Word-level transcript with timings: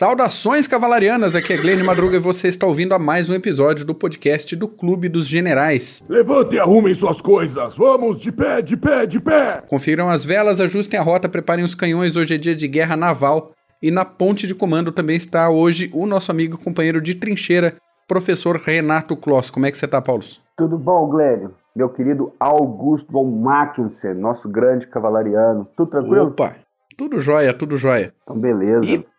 Saudações 0.00 0.66
cavalarianas, 0.66 1.36
aqui 1.36 1.52
é 1.52 1.58
Glenn 1.58 1.84
Madruga 1.84 2.16
e 2.16 2.18
você 2.18 2.48
está 2.48 2.66
ouvindo 2.66 2.94
a 2.94 2.98
mais 2.98 3.28
um 3.28 3.34
episódio 3.34 3.84
do 3.84 3.94
podcast 3.94 4.56
do 4.56 4.66
Clube 4.66 5.10
dos 5.10 5.26
Generais. 5.26 6.02
Levante 6.08 6.56
e 6.56 6.58
arrumem 6.58 6.94
suas 6.94 7.20
coisas, 7.20 7.76
vamos 7.76 8.18
de 8.18 8.32
pé, 8.32 8.62
de 8.62 8.78
pé, 8.78 9.04
de 9.04 9.20
pé! 9.20 9.62
Confiram 9.68 10.08
as 10.08 10.24
velas, 10.24 10.58
ajustem 10.58 10.98
a 10.98 11.02
rota, 11.02 11.28
preparem 11.28 11.62
os 11.62 11.74
canhões, 11.74 12.16
hoje 12.16 12.34
é 12.34 12.38
dia 12.38 12.56
de 12.56 12.66
guerra 12.66 12.96
naval. 12.96 13.50
E 13.82 13.90
na 13.90 14.06
ponte 14.06 14.46
de 14.46 14.54
comando 14.54 14.90
também 14.90 15.18
está 15.18 15.50
hoje 15.50 15.90
o 15.92 16.06
nosso 16.06 16.30
amigo 16.30 16.56
e 16.58 16.64
companheiro 16.64 17.02
de 17.02 17.14
trincheira, 17.14 17.76
professor 18.08 18.56
Renato 18.56 19.14
Kloss. 19.14 19.50
Como 19.50 19.66
é 19.66 19.70
que 19.70 19.76
você 19.76 19.84
está, 19.84 20.00
Paulo? 20.00 20.22
Tudo 20.56 20.78
bom, 20.78 21.10
Glenn? 21.10 21.50
Meu 21.76 21.90
querido 21.90 22.32
Augusto 22.40 23.12
von 23.12 23.30
Mackensen, 23.30 24.14
nosso 24.14 24.48
grande 24.48 24.86
cavalariano. 24.86 25.68
Tudo 25.76 25.90
tranquilo? 25.90 26.28
Opa, 26.28 26.56
tudo 26.96 27.18
jóia, 27.18 27.52
tudo 27.52 27.76
jóia. 27.76 28.14
Então, 28.22 28.38
beleza. 28.38 28.86
E 28.86 29.09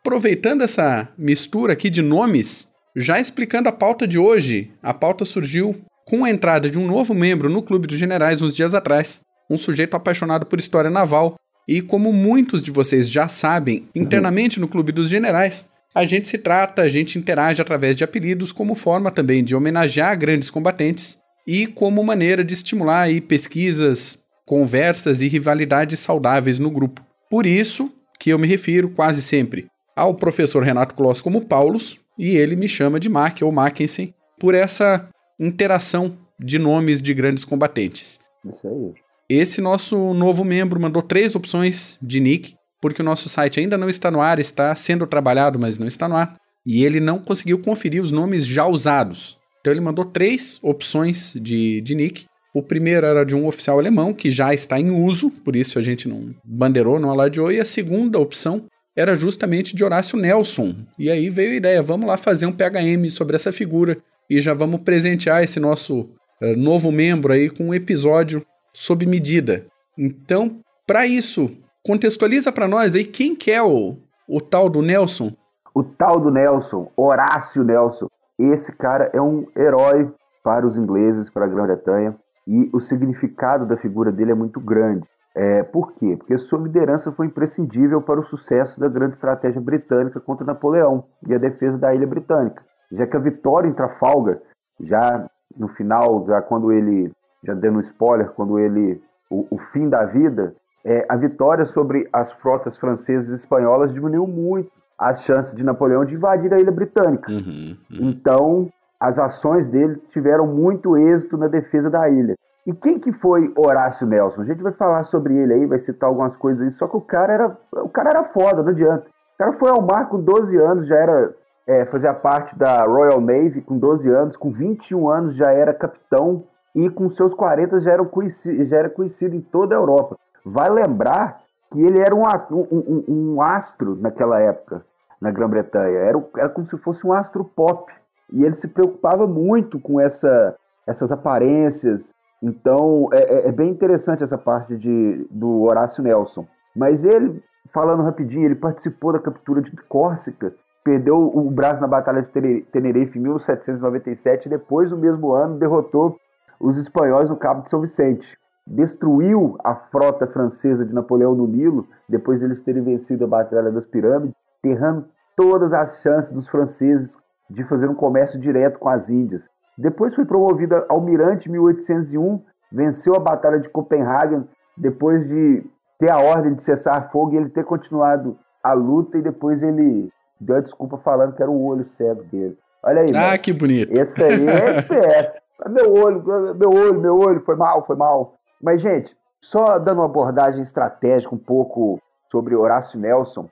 aproveitando 0.00 0.62
essa 0.62 1.08
mistura 1.18 1.74
aqui 1.74 1.90
de 1.90 2.00
nomes, 2.00 2.68
já 2.96 3.20
explicando 3.20 3.68
a 3.68 3.72
pauta 3.72 4.08
de 4.08 4.18
hoje, 4.18 4.70
a 4.82 4.94
pauta 4.94 5.24
surgiu 5.24 5.78
com 6.06 6.24
a 6.24 6.30
entrada 6.30 6.70
de 6.70 6.78
um 6.78 6.86
novo 6.86 7.14
membro 7.14 7.50
no 7.50 7.62
Clube 7.62 7.86
dos 7.86 7.98
Generais 7.98 8.40
uns 8.40 8.54
dias 8.54 8.74
atrás, 8.74 9.20
um 9.48 9.58
sujeito 9.58 9.94
apaixonado 9.94 10.46
por 10.46 10.58
história 10.58 10.90
naval. 10.90 11.36
E 11.68 11.80
como 11.82 12.12
muitos 12.12 12.62
de 12.62 12.70
vocês 12.70 13.08
já 13.08 13.28
sabem, 13.28 13.86
internamente 13.94 14.58
no 14.58 14.66
Clube 14.66 14.90
dos 14.90 15.08
Generais, 15.08 15.68
a 15.94 16.04
gente 16.04 16.26
se 16.26 16.38
trata, 16.38 16.82
a 16.82 16.88
gente 16.88 17.18
interage 17.18 17.60
através 17.60 17.96
de 17.96 18.02
apelidos 18.02 18.52
como 18.52 18.74
forma 18.74 19.10
também 19.10 19.44
de 19.44 19.54
homenagear 19.54 20.18
grandes 20.18 20.50
combatentes 20.50 21.18
e 21.46 21.66
como 21.66 22.02
maneira 22.02 22.42
de 22.42 22.54
estimular 22.54 23.02
aí 23.02 23.20
pesquisas, 23.20 24.18
conversas 24.46 25.20
e 25.20 25.28
rivalidades 25.28 26.00
saudáveis 26.00 26.58
no 26.58 26.70
grupo. 26.70 27.04
Por 27.28 27.46
isso 27.46 27.92
que 28.18 28.30
eu 28.30 28.38
me 28.38 28.48
refiro 28.48 28.90
quase 28.90 29.22
sempre 29.22 29.68
ao 29.96 30.14
professor 30.14 30.62
Renato 30.62 30.94
Kloss 30.94 31.20
como 31.20 31.44
Paulus, 31.46 31.98
e 32.18 32.36
ele 32.36 32.56
me 32.56 32.68
chama 32.68 33.00
de 33.00 33.08
Mack 33.08 33.42
ou 33.42 33.52
Mackensen 33.52 34.14
por 34.38 34.54
essa 34.54 35.08
interação 35.38 36.16
de 36.38 36.58
nomes 36.58 37.00
de 37.00 37.12
grandes 37.14 37.44
combatentes. 37.44 38.20
Isso 38.44 38.66
aí. 38.66 38.94
Esse 39.28 39.60
nosso 39.60 40.12
novo 40.12 40.44
membro 40.44 40.80
mandou 40.80 41.02
três 41.02 41.34
opções 41.36 41.96
de 42.02 42.18
nick, 42.18 42.54
porque 42.80 43.00
o 43.00 43.04
nosso 43.04 43.28
site 43.28 43.60
ainda 43.60 43.78
não 43.78 43.88
está 43.88 44.10
no 44.10 44.20
ar, 44.20 44.38
está 44.38 44.74
sendo 44.74 45.06
trabalhado, 45.06 45.58
mas 45.58 45.78
não 45.78 45.86
está 45.86 46.08
no 46.08 46.16
ar, 46.16 46.36
e 46.66 46.84
ele 46.84 46.98
não 46.98 47.18
conseguiu 47.18 47.60
conferir 47.60 48.02
os 48.02 48.10
nomes 48.10 48.44
já 48.44 48.66
usados. 48.66 49.38
Então 49.60 49.72
ele 49.72 49.80
mandou 49.80 50.04
três 50.04 50.58
opções 50.62 51.34
de, 51.40 51.80
de 51.80 51.94
nick. 51.94 52.24
O 52.52 52.62
primeiro 52.62 53.06
era 53.06 53.24
de 53.24 53.36
um 53.36 53.46
oficial 53.46 53.78
alemão 53.78 54.12
que 54.12 54.30
já 54.30 54.52
está 54.52 54.80
em 54.80 54.90
uso, 54.90 55.30
por 55.30 55.54
isso 55.54 55.78
a 55.78 55.82
gente 55.82 56.08
não 56.08 56.34
bandeirou, 56.44 56.98
não 56.98 57.10
alardeou. 57.10 57.52
E 57.52 57.60
a 57.60 57.64
segunda 57.64 58.18
opção 58.18 58.64
era 58.96 59.14
justamente 59.14 59.74
de 59.74 59.84
Horácio 59.84 60.18
Nelson. 60.18 60.74
E 60.98 61.10
aí 61.10 61.30
veio 61.30 61.52
a 61.52 61.56
ideia, 61.56 61.82
vamos 61.82 62.06
lá 62.06 62.16
fazer 62.16 62.46
um 62.46 62.52
PHM 62.52 63.10
sobre 63.10 63.36
essa 63.36 63.52
figura 63.52 63.96
e 64.28 64.40
já 64.40 64.54
vamos 64.54 64.80
presentear 64.80 65.42
esse 65.42 65.58
nosso 65.58 66.00
uh, 66.00 66.56
novo 66.56 66.90
membro 66.92 67.32
aí 67.32 67.50
com 67.50 67.68
um 67.68 67.74
episódio 67.74 68.44
sob 68.72 69.06
medida. 69.06 69.66
Então, 69.98 70.60
para 70.86 71.06
isso, 71.06 71.50
contextualiza 71.84 72.52
para 72.52 72.68
nós 72.68 72.94
aí 72.94 73.04
quem 73.04 73.34
que 73.34 73.50
é 73.50 73.62
o, 73.62 73.96
o 74.28 74.40
tal 74.40 74.68
do 74.68 74.82
Nelson. 74.82 75.32
O 75.74 75.82
tal 75.82 76.20
do 76.20 76.30
Nelson, 76.30 76.90
Horácio 76.96 77.62
Nelson. 77.62 78.08
Esse 78.38 78.72
cara 78.72 79.10
é 79.12 79.20
um 79.20 79.46
herói 79.56 80.10
para 80.42 80.66
os 80.66 80.76
ingleses, 80.76 81.28
para 81.28 81.44
a 81.44 81.48
Grã-Bretanha, 81.48 82.16
e 82.46 82.70
o 82.72 82.80
significado 82.80 83.66
da 83.66 83.76
figura 83.76 84.10
dele 84.10 84.32
é 84.32 84.34
muito 84.34 84.58
grande. 84.58 85.06
É, 85.34 85.62
por 85.62 85.92
quê? 85.92 86.16
Porque 86.16 86.36
sua 86.38 86.58
liderança 86.58 87.12
foi 87.12 87.26
imprescindível 87.26 88.02
para 88.02 88.20
o 88.20 88.24
sucesso 88.24 88.80
da 88.80 88.88
grande 88.88 89.14
estratégia 89.14 89.60
britânica 89.60 90.18
contra 90.20 90.44
Napoleão 90.44 91.04
e 91.26 91.34
a 91.34 91.38
defesa 91.38 91.78
da 91.78 91.94
ilha 91.94 92.06
britânica, 92.06 92.62
já 92.90 93.06
que 93.06 93.16
a 93.16 93.20
vitória 93.20 93.68
em 93.68 93.72
Trafalgar, 93.72 94.38
já 94.80 95.28
no 95.56 95.68
final, 95.68 96.24
já 96.26 96.42
quando 96.42 96.72
ele, 96.72 97.12
já 97.44 97.54
dando 97.54 97.78
um 97.78 97.82
spoiler, 97.82 98.30
quando 98.30 98.58
ele, 98.58 99.00
o, 99.30 99.46
o 99.50 99.58
fim 99.72 99.88
da 99.88 100.04
vida, 100.04 100.54
é, 100.84 101.06
a 101.08 101.16
vitória 101.16 101.64
sobre 101.64 102.08
as 102.12 102.32
frotas 102.32 102.76
francesas 102.76 103.30
e 103.30 103.34
espanholas 103.34 103.92
diminuiu 103.92 104.26
muito 104.26 104.70
as 104.98 105.22
chances 105.22 105.54
de 105.54 105.62
Napoleão 105.62 106.04
de 106.04 106.14
invadir 106.14 106.52
a 106.52 106.60
ilha 106.60 106.72
britânica. 106.72 107.30
Uhum, 107.30 107.76
uhum. 107.90 108.10
Então, 108.10 108.68
as 108.98 109.18
ações 109.18 109.66
dele 109.66 109.96
tiveram 110.10 110.46
muito 110.46 110.96
êxito 110.96 111.38
na 111.38 111.48
defesa 111.48 111.88
da 111.88 112.08
ilha. 112.10 112.34
E 112.66 112.72
quem 112.72 112.98
que 112.98 113.12
foi 113.12 113.52
Horácio 113.56 114.06
Nelson? 114.06 114.42
A 114.42 114.44
gente 114.44 114.62
vai 114.62 114.72
falar 114.72 115.04
sobre 115.04 115.34
ele 115.34 115.54
aí, 115.54 115.66
vai 115.66 115.78
citar 115.78 116.08
algumas 116.08 116.36
coisas 116.36 116.62
aí, 116.62 116.70
só 116.70 116.86
que 116.86 116.96
o 116.96 117.00
cara 117.00 117.32
era, 117.32 117.58
o 117.72 117.88
cara 117.88 118.10
era 118.10 118.24
foda, 118.24 118.62
não 118.62 118.70
adianta. 118.70 119.06
O 119.34 119.38
cara 119.38 119.52
foi 119.54 119.70
ao 119.70 119.80
mar 119.80 120.08
com 120.08 120.20
12 120.20 120.56
anos, 120.56 120.86
já 120.86 120.96
era 120.96 121.34
é, 121.66 121.84
fazia 121.86 122.12
parte 122.12 122.56
da 122.58 122.84
Royal 122.84 123.20
Navy 123.20 123.62
com 123.62 123.78
12 123.78 124.08
anos, 124.10 124.36
com 124.36 124.50
21 124.50 125.08
anos 125.08 125.34
já 125.34 125.50
era 125.52 125.72
capitão 125.72 126.44
e 126.74 126.90
com 126.90 127.10
seus 127.10 127.32
40 127.34 127.80
já 127.80 127.92
era 127.92 128.04
conhecido, 128.04 128.64
já 128.66 128.76
era 128.76 128.90
conhecido 128.90 129.34
em 129.34 129.40
toda 129.40 129.74
a 129.74 129.78
Europa. 129.78 130.16
Vai 130.44 130.68
lembrar 130.68 131.40
que 131.70 131.80
ele 131.80 132.00
era 132.00 132.14
um, 132.14 132.24
um, 132.50 133.04
um 133.08 133.42
astro 133.42 133.96
naquela 134.00 134.40
época 134.40 134.84
na 135.20 135.30
Grã-Bretanha. 135.30 135.98
Era, 135.98 136.24
era 136.36 136.48
como 136.48 136.66
se 136.68 136.76
fosse 136.78 137.06
um 137.06 137.12
astro 137.12 137.44
pop. 137.44 137.92
E 138.32 138.44
ele 138.44 138.54
se 138.54 138.68
preocupava 138.68 139.26
muito 139.26 139.78
com 139.78 140.00
essa, 140.00 140.56
essas 140.86 141.12
aparências. 141.12 142.14
Então 142.42 143.08
é, 143.12 143.18
é, 143.18 143.48
é 143.48 143.52
bem 143.52 143.70
interessante 143.70 144.22
essa 144.22 144.38
parte 144.38 144.76
de, 144.76 145.26
do 145.30 145.62
Horácio 145.62 146.02
Nelson. 146.02 146.46
Mas 146.74 147.04
ele, 147.04 147.42
falando 147.72 148.02
rapidinho, 148.02 148.46
ele 148.46 148.54
participou 148.54 149.12
da 149.12 149.18
captura 149.18 149.60
de 149.60 149.70
Córcega, 149.88 150.54
perdeu 150.82 151.16
o 151.16 151.50
braço 151.50 151.80
na 151.80 151.86
Batalha 151.86 152.22
de 152.22 152.62
Tenerife 152.72 153.18
em 153.18 153.22
1797 153.22 154.46
e 154.46 154.48
depois, 154.48 154.90
no 154.90 154.96
mesmo 154.96 155.32
ano, 155.32 155.58
derrotou 155.58 156.16
os 156.58 156.76
espanhóis 156.76 157.28
no 157.28 157.36
Cabo 157.36 157.62
de 157.62 157.70
São 157.70 157.80
Vicente. 157.80 158.38
Destruiu 158.66 159.56
a 159.64 159.74
frota 159.74 160.26
francesa 160.26 160.84
de 160.84 160.94
Napoleão 160.94 161.34
no 161.34 161.46
Nilo, 161.46 161.88
depois 162.08 162.38
de 162.38 162.44
eles 162.44 162.62
terem 162.62 162.82
vencido 162.82 163.24
a 163.24 163.28
Batalha 163.28 163.70
das 163.70 163.84
Pirâmides, 163.84 164.34
enterrando 164.62 165.06
todas 165.36 165.72
as 165.72 166.00
chances 166.02 166.30
dos 166.30 166.48
franceses 166.48 167.16
de 167.48 167.64
fazer 167.64 167.88
um 167.88 167.94
comércio 167.94 168.38
direto 168.38 168.78
com 168.78 168.88
as 168.88 169.08
Índias. 169.08 169.48
Depois 169.80 170.14
foi 170.14 170.26
promovido 170.26 170.76
a 170.76 170.84
almirante 170.90 171.48
em 171.48 171.52
1801, 171.52 172.42
venceu 172.70 173.14
a 173.14 173.18
Batalha 173.18 173.58
de 173.58 173.68
Copenhagen, 173.70 174.46
depois 174.76 175.26
de 175.26 175.64
ter 175.98 176.10
a 176.10 176.18
ordem 176.18 176.54
de 176.54 176.62
cessar 176.62 177.10
fogo 177.10 177.32
e 177.32 177.38
ele 177.38 177.48
ter 177.48 177.64
continuado 177.64 178.38
a 178.62 178.74
luta 178.74 179.16
e 179.16 179.22
depois 179.22 179.62
ele 179.62 180.10
deu 180.38 180.56
a 180.56 180.60
desculpa 180.60 180.98
falando 180.98 181.34
que 181.34 181.42
era 181.42 181.50
o 181.50 181.64
olho 181.64 181.86
cego 181.86 182.22
dele. 182.24 182.58
Olha 182.82 183.00
aí. 183.00 183.08
Ah, 183.14 183.28
mano. 183.28 183.38
que 183.38 183.54
bonito. 183.54 183.90
Esse 183.92 184.22
aí 184.22 184.46
é 184.46 184.78
esperto. 184.80 185.40
meu 185.70 185.94
olho, 185.94 186.22
meu 186.54 186.70
olho, 186.70 187.00
meu 187.00 187.18
olho, 187.18 187.40
foi 187.40 187.56
mal, 187.56 187.86
foi 187.86 187.96
mal. 187.96 188.34
Mas, 188.62 188.82
gente, 188.82 189.16
só 189.40 189.78
dando 189.78 189.98
uma 190.00 190.04
abordagem 190.04 190.60
estratégica 190.60 191.34
um 191.34 191.38
pouco 191.38 191.98
sobre 192.30 192.54
Horácio 192.54 193.00
Nelson, 193.00 193.48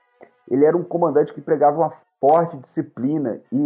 ele 0.47 0.63
era 0.63 0.77
um 0.77 0.83
comandante 0.83 1.33
que 1.33 1.41
pregava 1.41 1.77
uma 1.77 1.93
forte 2.21 2.55
disciplina 2.57 3.41
e 3.51 3.65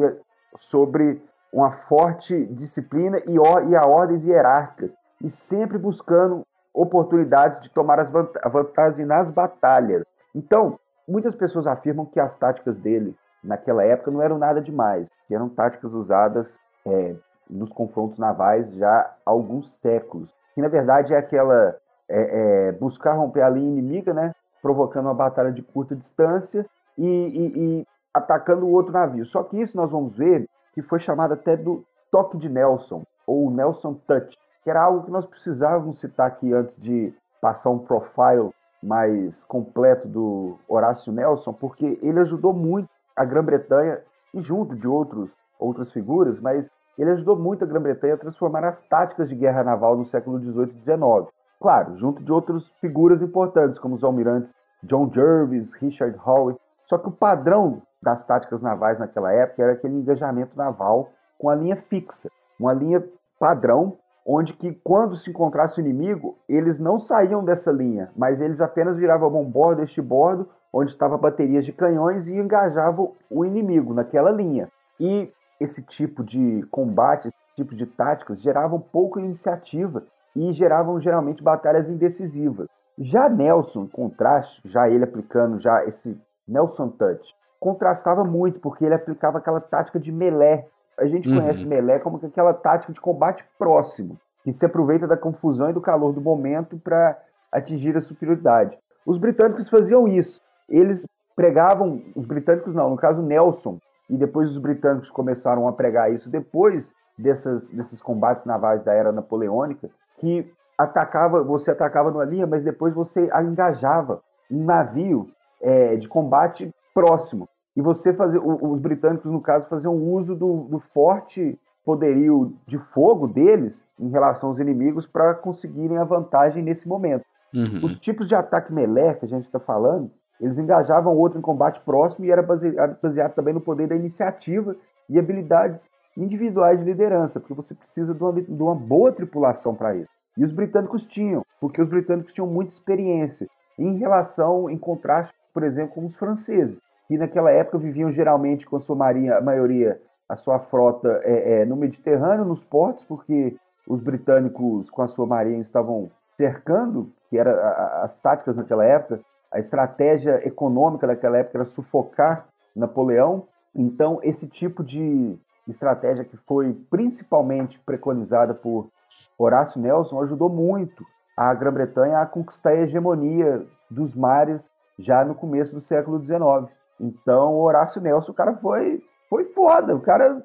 sobre 0.55 1.21
uma 1.53 1.71
forte 1.87 2.45
disciplina 2.47 3.19
e, 3.27 3.35
e 3.35 3.75
a 3.75 3.85
ordens 3.85 4.25
hierárquicas 4.25 4.93
e 5.23 5.29
sempre 5.29 5.77
buscando 5.77 6.43
oportunidades 6.73 7.61
de 7.61 7.69
tomar 7.69 7.99
as 7.99 8.11
a 8.41 8.49
vantagem 8.49 9.05
nas 9.05 9.29
batalhas. 9.29 10.03
Então, 10.33 10.79
muitas 11.07 11.35
pessoas 11.35 11.67
afirmam 11.67 12.07
que 12.07 12.19
as 12.19 12.35
táticas 12.35 12.79
dele 12.79 13.15
naquela 13.43 13.83
época 13.83 14.09
não 14.09 14.21
eram 14.21 14.39
nada 14.39 14.59
demais, 14.59 15.07
que 15.27 15.35
eram 15.35 15.47
táticas 15.47 15.93
usadas 15.93 16.57
é, 16.85 17.15
nos 17.47 17.71
confrontos 17.71 18.17
navais 18.17 18.73
já 18.73 19.01
há 19.01 19.15
alguns 19.23 19.75
séculos. 19.79 20.33
Que 20.55 20.61
na 20.61 20.67
verdade 20.67 21.13
é 21.13 21.17
aquela 21.17 21.75
é, 22.09 22.69
é, 22.69 22.71
buscar 22.71 23.13
romper 23.13 23.41
a 23.41 23.49
linha 23.49 23.69
inimiga, 23.69 24.13
né? 24.13 24.33
provocando 24.61 25.05
uma 25.05 25.13
batalha 25.13 25.51
de 25.51 25.61
curta 25.61 25.95
distância 25.95 26.65
e, 26.97 27.05
e, 27.05 27.79
e, 27.81 27.87
atacando 28.13 28.65
o 28.65 28.71
outro 28.71 28.93
navio. 28.93 29.25
Só 29.25 29.43
que 29.43 29.61
isso 29.61 29.75
nós 29.75 29.91
vamos 29.91 30.15
ver 30.15 30.47
que 30.73 30.81
foi 30.81 30.99
chamado 30.99 31.33
até 31.33 31.55
do 31.55 31.83
toque 32.11 32.37
de 32.37 32.49
Nelson, 32.49 33.03
ou 33.25 33.49
Nelson 33.49 33.93
Touch, 34.07 34.37
que 34.63 34.69
era 34.69 34.81
algo 34.81 35.03
que 35.03 35.11
nós 35.11 35.25
precisávamos 35.25 35.99
citar 35.99 36.27
aqui 36.27 36.53
antes 36.53 36.79
de 36.79 37.13
passar 37.41 37.69
um 37.69 37.79
profile 37.79 38.51
mais 38.81 39.43
completo 39.43 40.07
do 40.07 40.57
Horácio 40.67 41.11
Nelson, 41.11 41.53
porque 41.53 41.97
ele 42.01 42.19
ajudou 42.19 42.53
muito 42.53 42.89
a 43.15 43.23
Grã-Bretanha, 43.23 44.01
e 44.33 44.41
junto 44.41 44.75
de 44.75 44.87
outros, 44.87 45.29
outras 45.59 45.91
figuras, 45.91 46.39
mas 46.39 46.69
ele 46.97 47.11
ajudou 47.11 47.35
muito 47.35 47.63
a 47.63 47.67
Grã-Bretanha 47.67 48.15
a 48.15 48.17
transformar 48.17 48.63
as 48.65 48.81
táticas 48.81 49.29
de 49.29 49.35
guerra 49.35 49.63
naval 49.63 49.95
no 49.95 50.05
século 50.05 50.39
XVIII 50.39 50.75
e 50.79 50.83
XIX. 50.83 51.31
Claro, 51.59 51.97
junto 51.97 52.23
de 52.23 52.31
outras 52.31 52.67
figuras 52.81 53.21
importantes, 53.21 53.79
como 53.79 53.95
os 53.95 54.03
almirantes 54.03 54.53
John 54.83 55.09
Jervis, 55.13 55.73
Richard 55.73 56.17
Howe. 56.25 56.55
Só 56.85 56.97
que 56.97 57.07
o 57.07 57.11
padrão 57.11 57.81
das 58.01 58.23
táticas 58.23 58.61
navais 58.61 58.99
naquela 58.99 59.31
época 59.31 59.63
era 59.63 59.73
aquele 59.73 59.95
engajamento 59.95 60.57
naval 60.57 61.09
com 61.37 61.49
a 61.49 61.55
linha 61.55 61.75
fixa, 61.75 62.29
uma 62.59 62.73
linha 62.73 63.03
padrão 63.39 63.97
onde 64.25 64.53
que 64.53 64.73
quando 64.83 65.17
se 65.17 65.29
encontrasse 65.29 65.79
o 65.79 65.81
inimigo, 65.81 66.37
eles 66.47 66.79
não 66.79 66.99
saíam 66.99 67.43
dessa 67.43 67.71
linha, 67.71 68.09
mas 68.15 68.39
eles 68.39 68.61
apenas 68.61 68.97
viravam 68.97 69.29
bom 69.29 69.43
bordo, 69.43 69.81
este 69.81 70.01
bordo, 70.01 70.47
onde 70.71 70.91
estava 70.91 71.17
baterias 71.17 71.65
de 71.65 71.73
canhões 71.73 72.27
e 72.27 72.33
engajavam 72.33 73.13
o 73.29 73.45
inimigo 73.45 73.93
naquela 73.93 74.31
linha. 74.31 74.69
E 74.99 75.31
esse 75.59 75.81
tipo 75.83 76.23
de 76.23 76.65
combate, 76.71 77.27
esse 77.27 77.55
tipo 77.55 77.75
de 77.75 77.85
táticas 77.85 78.41
geravam 78.41 78.79
pouca 78.79 79.19
iniciativa 79.19 80.03
e 80.35 80.51
geravam 80.53 80.99
geralmente 80.99 81.43
batalhas 81.43 81.89
indecisivas. 81.89 82.67
Já 82.97 83.27
Nelson, 83.27 83.83
em 83.83 83.87
contraste, 83.87 84.61
já 84.65 84.89
ele 84.89 85.03
aplicando 85.03 85.59
já 85.59 85.83
esse 85.85 86.17
Nelson 86.47 86.89
Touch, 86.89 87.35
contrastava 87.59 88.23
muito, 88.23 88.59
porque 88.59 88.85
ele 88.85 88.95
aplicava 88.95 89.37
aquela 89.37 89.61
tática 89.61 89.99
de 89.99 90.11
melé. 90.11 90.67
A 90.97 91.05
gente 91.05 91.29
uhum. 91.29 91.39
conhece 91.39 91.65
melé 91.65 91.99
como 91.99 92.19
aquela 92.23 92.53
tática 92.53 92.91
de 92.91 92.99
combate 92.99 93.43
próximo, 93.57 94.19
que 94.43 94.51
se 94.51 94.65
aproveita 94.65 95.07
da 95.07 95.17
confusão 95.17 95.69
e 95.69 95.73
do 95.73 95.81
calor 95.81 96.13
do 96.13 96.21
momento 96.21 96.77
para 96.77 97.17
atingir 97.51 97.95
a 97.95 98.01
superioridade. 98.01 98.77
Os 99.05 99.17
britânicos 99.17 99.69
faziam 99.69 100.07
isso. 100.07 100.41
Eles 100.67 101.05
pregavam, 101.35 102.01
os 102.15 102.25
britânicos 102.25 102.75
não, 102.75 102.89
no 102.89 102.97
caso 102.97 103.21
Nelson, 103.21 103.79
e 104.09 104.17
depois 104.17 104.49
os 104.49 104.57
britânicos 104.57 105.09
começaram 105.09 105.67
a 105.67 105.73
pregar 105.73 106.11
isso 106.11 106.29
depois 106.29 106.93
dessas, 107.17 107.69
desses 107.69 108.01
combates 108.01 108.45
navais 108.45 108.83
da 108.83 108.93
era 108.93 109.11
napoleônica, 109.11 109.89
que 110.17 110.51
atacava, 110.77 111.43
você 111.43 111.71
atacava 111.71 112.11
numa 112.11 112.25
linha, 112.25 112.47
mas 112.47 112.63
depois 112.63 112.93
você 112.93 113.29
engajava 113.41 114.21
um 114.51 114.63
navio 114.65 115.29
é, 115.63 115.95
de 115.95 116.07
combate 116.07 116.69
próximo. 116.93 117.47
E 117.75 117.81
você 117.81 118.13
fazia, 118.13 118.39
os 118.39 118.79
britânicos, 118.79 119.31
no 119.31 119.41
caso, 119.41 119.67
faziam 119.67 119.95
uso 119.95 120.35
do, 120.35 120.67
do 120.69 120.79
forte 120.79 121.57
poderio 121.83 122.55
de 122.67 122.77
fogo 122.77 123.27
deles 123.27 123.85
em 123.99 124.09
relação 124.09 124.49
aos 124.49 124.59
inimigos 124.59 125.07
para 125.07 125.33
conseguirem 125.33 125.97
a 125.97 126.03
vantagem 126.03 126.61
nesse 126.61 126.87
momento. 126.87 127.25
Uhum. 127.53 127.79
Os 127.83 127.99
tipos 127.99 128.27
de 128.27 128.35
ataque 128.35 128.71
melee 128.71 129.15
que 129.15 129.25
a 129.25 129.27
gente 129.27 129.45
está 129.45 129.59
falando, 129.59 130.11
eles 130.39 130.59
engajavam 130.59 131.15
outro 131.15 131.39
em 131.39 131.41
combate 131.41 131.81
próximo 131.81 132.25
e 132.25 132.31
era 132.31 132.41
baseado, 132.41 132.97
baseado 133.01 133.33
também 133.33 133.53
no 133.53 133.61
poder 133.61 133.87
da 133.87 133.95
iniciativa 133.95 134.75
e 135.09 135.19
habilidades 135.19 135.89
individuais 136.15 136.79
de 136.79 136.85
liderança, 136.85 137.39
porque 137.39 137.53
você 137.53 137.73
precisa 137.73 138.13
de 138.13 138.23
uma, 138.23 138.33
de 138.33 138.63
uma 138.63 138.75
boa 138.75 139.11
tripulação 139.11 139.75
para 139.75 139.95
isso. 139.95 140.09
E 140.37 140.43
os 140.43 140.51
britânicos 140.51 141.05
tinham, 141.05 141.45
porque 141.59 141.81
os 141.81 141.89
britânicos 141.89 142.33
tinham 142.33 142.47
muita 142.47 142.71
experiência 142.71 143.47
em 143.77 143.97
relação, 143.97 144.69
em 144.69 144.77
contraste, 144.77 145.33
por 145.53 145.63
exemplo, 145.63 145.95
com 145.95 146.05
os 146.05 146.15
franceses, 146.15 146.81
que 147.07 147.17
naquela 147.17 147.51
época 147.51 147.77
viviam 147.77 148.11
geralmente 148.11 148.65
com 148.65 148.77
a 148.77 148.79
sua 148.79 148.95
marinha, 148.95 149.37
a 149.37 149.41
maioria, 149.41 150.01
a 150.27 150.35
sua 150.35 150.59
frota 150.59 151.19
é, 151.23 151.61
é, 151.61 151.65
no 151.65 151.75
Mediterrâneo, 151.75 152.45
nos 152.45 152.63
portos, 152.63 153.05
porque 153.05 153.55
os 153.87 154.01
britânicos 154.01 154.89
com 154.89 155.01
a 155.01 155.07
sua 155.07 155.25
marinha 155.25 155.61
estavam 155.61 156.09
cercando, 156.37 157.11
que 157.29 157.37
eram 157.37 157.53
as 158.01 158.17
táticas 158.17 158.55
naquela 158.55 158.83
época, 158.83 159.19
a 159.51 159.59
estratégia 159.59 160.45
econômica 160.47 161.05
daquela 161.05 161.37
época 161.37 161.59
era 161.59 161.65
sufocar 161.65 162.47
Napoleão. 162.75 163.47
Então, 163.75 164.19
esse 164.23 164.47
tipo 164.47 164.83
de 164.83 165.37
estratégia 165.67 166.25
que 166.25 166.37
foi 166.37 166.73
principalmente 166.89 167.79
preconizada 167.85 168.53
por 168.53 168.89
Horácio 169.37 169.79
Nelson 169.79 170.21
ajudou 170.21 170.49
muito 170.49 171.05
a 171.37 171.53
Grã-Bretanha 171.53 172.19
a 172.19 172.25
conquistar 172.25 172.71
a 172.71 172.81
hegemonia 172.81 173.65
dos 173.89 174.15
mares 174.15 174.71
já 174.97 175.23
no 175.23 175.35
começo 175.35 175.73
do 175.73 175.81
século 175.81 176.23
XIX. 176.23 176.71
Então, 176.99 177.55
Horácio 177.59 178.01
Nelson, 178.01 178.31
o 178.31 178.35
cara 178.35 178.55
foi, 178.57 179.01
foi 179.29 179.45
foda. 179.45 179.95
O 179.95 180.01
cara, 180.01 180.43